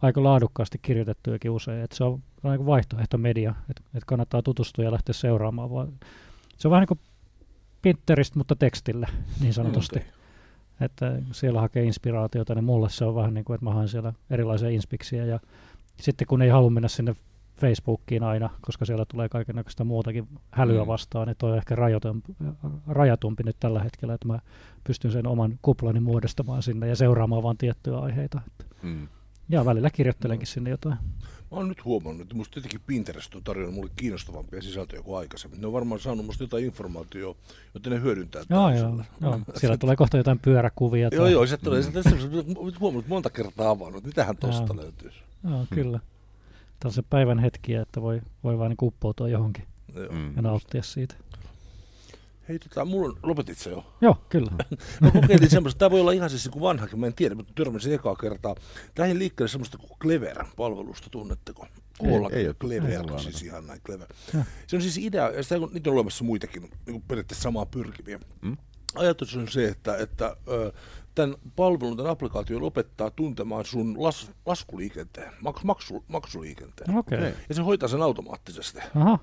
[0.02, 1.82] aika laadukkaasti kirjoitettujakin usein.
[1.84, 5.72] Että se on niin kuin vaihtoehtomedia, että, että kannattaa tutustua ja lähteä seuraamaan.
[5.72, 5.94] Vaan
[6.58, 7.00] se on vähän niin kuin
[7.82, 9.08] Pinterest, mutta tekstille,
[9.42, 10.00] niin sanotusti.
[10.00, 10.12] Okei.
[10.82, 14.14] Että siellä hakee inspiraatiota, niin mulle se on vähän niin kuin, että mä haen siellä
[14.30, 15.26] erilaisia inspiksiä.
[15.26, 15.40] Ja
[16.00, 17.16] sitten kun ei halua mennä sinne
[17.56, 20.88] Facebookiin aina, koska siellä tulee kaikenlaista muutakin hälyä Mm.
[20.88, 22.36] vastaan, niin toi on ehkä rajoitumpi,
[22.88, 24.40] rajatumpi nyt tällä hetkellä, että mä
[24.84, 28.42] pystyn sen oman kuplani muodostamaan sinne ja seuraamaan vain tiettyjä aiheita.
[28.82, 29.08] Mm.
[29.50, 30.96] Ja välillä kirjoittelenkin sinne jotain.
[31.52, 35.62] Mä oon nyt huomannut, että musta jotenkin Pinterest on tarjonnut mulle kiinnostavampia sisältöjä kuin aikaisemmin.
[35.62, 37.44] Ne on varmaan saanut musta jotain informaatiota,
[37.74, 39.40] jotta ne hyödyntää Joo, joo, joo.
[39.56, 41.10] Siellä tulee kohta jotain pyöräkuvia.
[41.12, 41.82] Joo, tai- joo, se tulee.
[41.82, 42.66] Mm.
[42.66, 44.84] Nyt huomannut monta kertaa avannut, että mitähän tosta Joo.
[44.84, 45.18] löytyisi.
[45.50, 46.00] Joo, kyllä.
[46.84, 49.64] Tällaisen päivän hetkiä, että voi, voi vaan niin uppoutua johonkin.
[50.12, 50.36] Mm.
[50.36, 51.16] ja nauttia siitä.
[52.50, 53.86] Hei, tota, mulla on, lopetit se jo.
[54.02, 54.52] Joo, kyllä.
[55.02, 57.94] Mä kokeilin semmoista, tämä voi olla ihan siis kuin vanhakin, mä en tiedä, mutta törmäsin
[57.94, 58.56] ekaa kertaa.
[58.96, 61.68] Tähän liikkeelle semmoista kuin Clever-palvelusta, tunnetteko?
[61.98, 64.08] Koolla ei oo- Clever, ei siis ihan näin Clever.
[64.34, 64.44] Joo.
[64.68, 67.66] Se on siis idea, ja sitä, on- niitä on olemassa muitakin, niin kuin periaatteessa samaa
[67.66, 68.20] pyrkiviä.
[68.42, 68.58] Mm.
[68.96, 70.74] Ajatus on se, että, että ö,
[71.16, 76.98] tämän palvelun, tämän applikaation lopettaa tuntemaan sun las, laskuliikenteen, maks, maksu, maksuliikenteen.
[76.98, 77.34] Okay.
[77.50, 78.80] Ja se hoitaa sen automaattisesti.
[78.96, 79.20] Aha,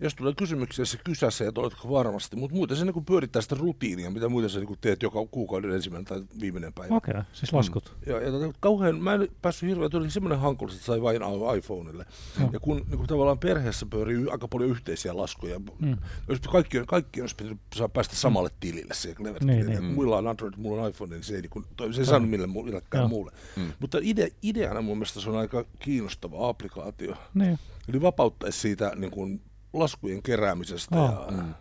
[0.00, 4.10] Jos tulee kysymyksiä, se kysässä, että oletko varmasti, mutta muuten se niin pyörittää sitä rutiinia,
[4.10, 6.94] mitä muuten sä niin teet joka kuukauden ensimmäinen tai viimeinen päivä.
[6.96, 7.12] okei.
[7.12, 7.22] Okay.
[7.32, 7.96] Siis laskut.
[8.06, 11.20] Ja, ja tota, kauhean, mä en päässyt hirveän, tuli semmoinen hankaluus, että sai vain
[11.58, 12.06] iPhoneille.
[12.40, 12.50] Joo.
[12.52, 15.96] Ja kun niin kuin tavallaan perheessä pyörii aika paljon yhteisiä laskuja, Mm.
[16.28, 19.84] jos kaikki, kaikki olisi pitänyt saa päästä samalle tilille, se Clever Niin, niin.
[19.84, 22.30] Muilla on Android, mulla on iPhone, niin se ei, niin kuin, toi, se ei saanut
[22.30, 23.08] mille, millekään Joo.
[23.08, 23.32] muulle.
[23.56, 23.72] Mm.
[23.80, 27.14] Mutta ide, ideana mun mielestä se on aika kiinnostava applikaatio.
[27.34, 27.58] Niin.
[27.88, 29.40] Eli vapauttaisi siitä niin kuin,
[29.72, 31.02] laskujen keräämisestä.
[31.02, 31.26] Aa.
[31.30, 31.54] Ja, Mm.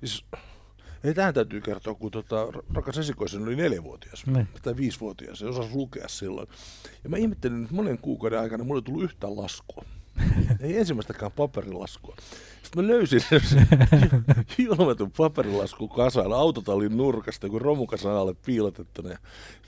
[0.00, 0.24] siis,
[1.04, 4.48] Ei, tähän täytyy kertoa, kun tota, rakas esikoisen oli neljävuotias Niin.
[4.62, 6.48] tai viisivuotias, se osasi lukea silloin.
[7.04, 9.84] Ja mä ihmettelin, että monen kuukauden aikana mulle ei tullut yhtään laskua.
[10.60, 12.16] Ei ensimmäistäkään paperilaskua.
[12.62, 13.40] Sitten mä löysin sen
[14.58, 19.10] julmetun paperilaskun kasan autotallin nurkasta, kun romukasan alle piilotettuna.
[19.10, 19.18] Ja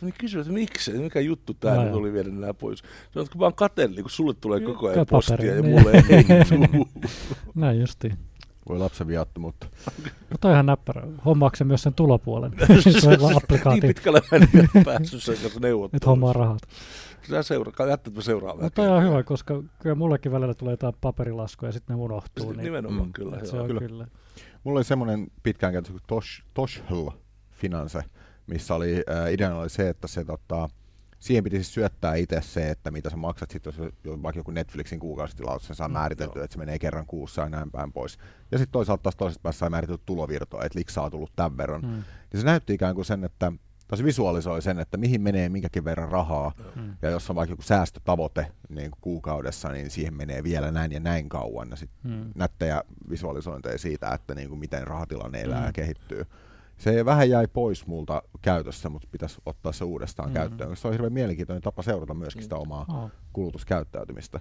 [0.00, 2.78] mä kysyin, että miksi, mikä juttu tää No nyt oli viedä nämä pois.
[2.78, 5.74] Sanoin, että kun mä oon kateellinen, kun sulle tulee koko ajan Paperi, postia ja niin.
[5.74, 6.88] mulle ei tuu.
[7.54, 8.18] Näin justiin.
[8.68, 9.66] Voi lapsen viattomuutta.
[10.30, 11.02] No toi ihan näppärä.
[11.24, 12.52] Hommaako se myös sen tulopuolen?
[13.00, 13.80] se on niin applikaati.
[13.80, 15.90] pitkälle mä en ole päässyt sen kanssa neuvotteluun.
[15.92, 16.62] Nyt hommaa rahat.
[17.22, 20.72] Sä seuraa, jättä, että mä seuraan No toi on hyvä, koska kyllä mullekin välillä tulee
[20.72, 22.44] jotain paperilaskuja ja sitten ne unohtuu.
[22.44, 23.12] Sitten Niin, nimenomaan Mm.
[23.12, 23.36] kyllä.
[23.52, 23.60] joo.
[23.62, 23.80] on kyllä.
[23.80, 24.06] kyllä.
[24.64, 27.08] Mulla oli semmoinen pitkään käytössä kuin Tosh, Toshl
[27.50, 28.04] Finance,
[28.46, 30.68] missä oli, äh, ideana oli se, että se tota,
[31.18, 34.50] siihen piti siis syöttää itse se, että mitä sä maksat sitten, jos jo- vaikka joku
[34.50, 36.44] Netflixin kuukausitilaus, sen saa Mm, määritelty, joo.
[36.44, 38.18] että se menee kerran kuussa ja näin päin pois.
[38.50, 41.80] Ja sitten toisaalta taas toisesta päässä sai määritelty tulovirtoa, että liksaa on tullut tämän verran.
[41.82, 42.02] Mm.
[42.32, 43.52] Ja se näytti ikään kuin sen, että
[43.88, 46.94] tai se visualisoi sen, että mihin menee minkäkin verran rahaa, Mm.
[47.02, 51.00] ja jos on vaikka joku säästötavoite niin kuin kuukaudessa, niin siihen menee vielä näin ja
[51.00, 52.30] näin kauan, ja sitten Mm.
[52.34, 55.66] nättejä visualisointeja siitä, että niin kuin miten rahatilanne elää Mm.
[55.66, 56.24] ja kehittyy.
[56.78, 60.34] Se vähän jäi pois multa käytössä, mutta pitäisi ottaa se uudestaan Mm.
[60.34, 63.10] käyttöön, koska se on hirveän mielenkiintoinen tapa seurata myöskin sitä omaa Oh.
[63.32, 64.40] kulutuskäyttäytymistä.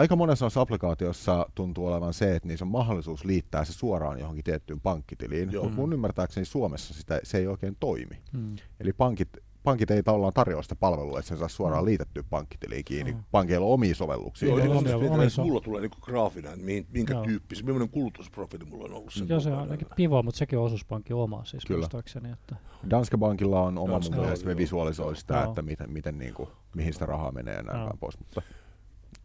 [0.00, 4.44] Aika monessa noissa applikaatioissa tuntuu olevan se, että niissä on mahdollisuus liittää se suoraan johonkin
[4.44, 5.62] tiettyyn pankkitiliin, Joo.
[5.64, 8.18] mutta mun ymmärtääkseni Suomessa sitä, se ei oikein toimi.
[8.32, 8.56] Mm.
[8.80, 9.28] Eli pankit,
[9.64, 11.86] pankit ei tavallaan tarjoa sitä palvelua, että sen saa suoraan Mm.
[11.86, 13.12] liitettyä pankkitiliin kiinni.
[13.12, 13.24] Mm.
[13.30, 14.48] Pankeilla on omia sovelluksia.
[14.48, 17.24] Joo, Joo, niin omia- omia omia, mulla tulee niinku graafina, että mihin, minkä Joo.
[17.24, 20.64] tyyppisen, millainen kulutusprofiili mulla on ollut sen Joo, se on ainakin pivo, mutta sekin on
[20.64, 21.78] osuuspankin oma siis Kyllä.
[21.78, 22.32] muistaakseni.
[22.32, 22.56] Että,
[22.90, 25.44] Danske Bankilla on oma Danske mun mielestä, me visualisoi sitä, Joo.
[25.44, 28.18] että miten, miten niin kuin, mihin sitä rahaa menee ja näin päin pois.
[28.18, 28.42] Mutta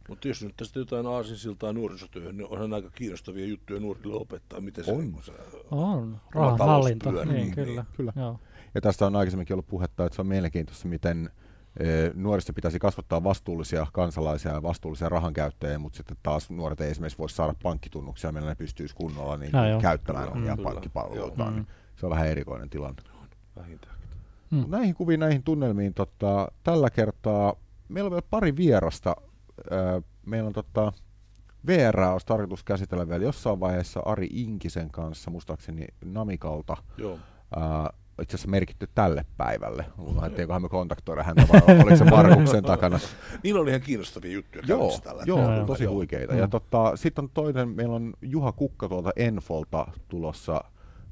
[0.10, 4.84] Mutta jos nyt tästä jotain aasinsiltaa nuorisotyöhön, niin onhan aika kiinnostavia juttuja nuorille opettaa, miten
[4.84, 5.16] se, On.
[5.24, 5.32] se
[5.72, 7.10] on, talous rahanhallinta.
[7.12, 7.86] pyörii, Niin, niin, kyllä.
[7.98, 8.14] kyllä.
[8.16, 8.40] Joo.
[8.76, 11.30] Ja tästä on aikaisemminkin ollut puhetta, että se on mielenkiintoista, miten
[11.80, 17.18] eh, nuorista pitäisi kasvattaa vastuullisia kansalaisia ja vastuullisia rahankäyttäjiä, mutta sitten taas nuoret ei esimerkiksi
[17.18, 19.82] voi saada pankkitunnuksia, millä ne pystyisi kunnolla niin Näin on.
[19.82, 20.70] käyttämään omia kyllä.
[20.70, 21.50] pankkipalveluitaan.
[21.54, 21.56] Mm.
[21.56, 23.02] Niin se on vähän erikoinen tilanne.
[23.56, 23.96] vähintään.
[24.52, 24.66] Mm.
[24.68, 27.54] Näihin kuviin, näihin tunnelmiin tota, tällä kertaa
[27.90, 29.16] meillä on vielä pari vierasta.
[30.26, 30.94] Meillä on tota,
[31.68, 36.78] VR olisi tarkoitus käsitellä vielä jossain vaiheessa Ari Inkisen kanssa, muistaakseni Namikalta.
[36.98, 37.20] Joo.
[37.56, 39.86] Ää, itse asiassa merkitty tälle päivälle.
[40.16, 43.00] Lähdettiinköhän me kontaktoida häntä vai oliko se Markuksen takana?
[43.44, 45.66] Niillä oli ihan kiinnostavia juttuja Joo, tällä joo, joo.
[45.66, 46.36] tosi huikeita.
[46.36, 50.64] Ja tota, sitten on toinen, meillä on Juha Kukka tuolta Enfolta tulossa,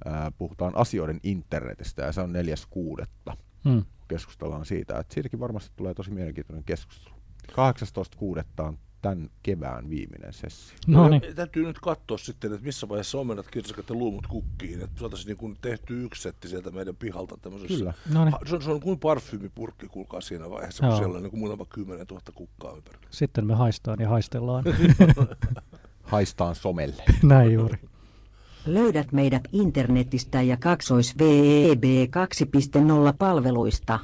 [0.06, 3.38] ää, puhutaan asioiden internetistä ja se on neljäs kuudetta.
[3.64, 3.84] Mm.
[4.08, 7.13] Keskustellaan siitä, että siitäkin varmasti tulee tosi mielenkiintoinen keskustelu.
[7.52, 8.44] 18.6.
[8.60, 10.78] on tämän kevään viimeinen sessio.
[10.88, 11.22] No Ja niin.
[11.36, 15.58] Täytyy nyt katsoa sitten, että missä vaiheessa omenat, kirsikat ja luumut kukkiin, että saataisiin niin
[15.62, 17.78] tehty yksi setti sieltä meidän pihalta tämmöisessä.
[17.78, 17.94] Kyllä.
[18.14, 18.32] No niin.
[18.32, 20.98] Ha, se, on, se on kuin parfyymipurkki, kuulkaa siinä vaiheessa, kun Joo.
[20.98, 23.08] siellä on niin kuin muutama kymmenen tuhatta kukkaa ympärillä.
[23.10, 24.64] Sitten me haistaan ja haistellaan.
[26.04, 27.04] Haistaan somelle.
[27.24, 27.78] Näin juuri.
[28.66, 31.90] Löydät meidät internetistä ja kaksois VEB 2.0
[33.18, 34.00] palveluista.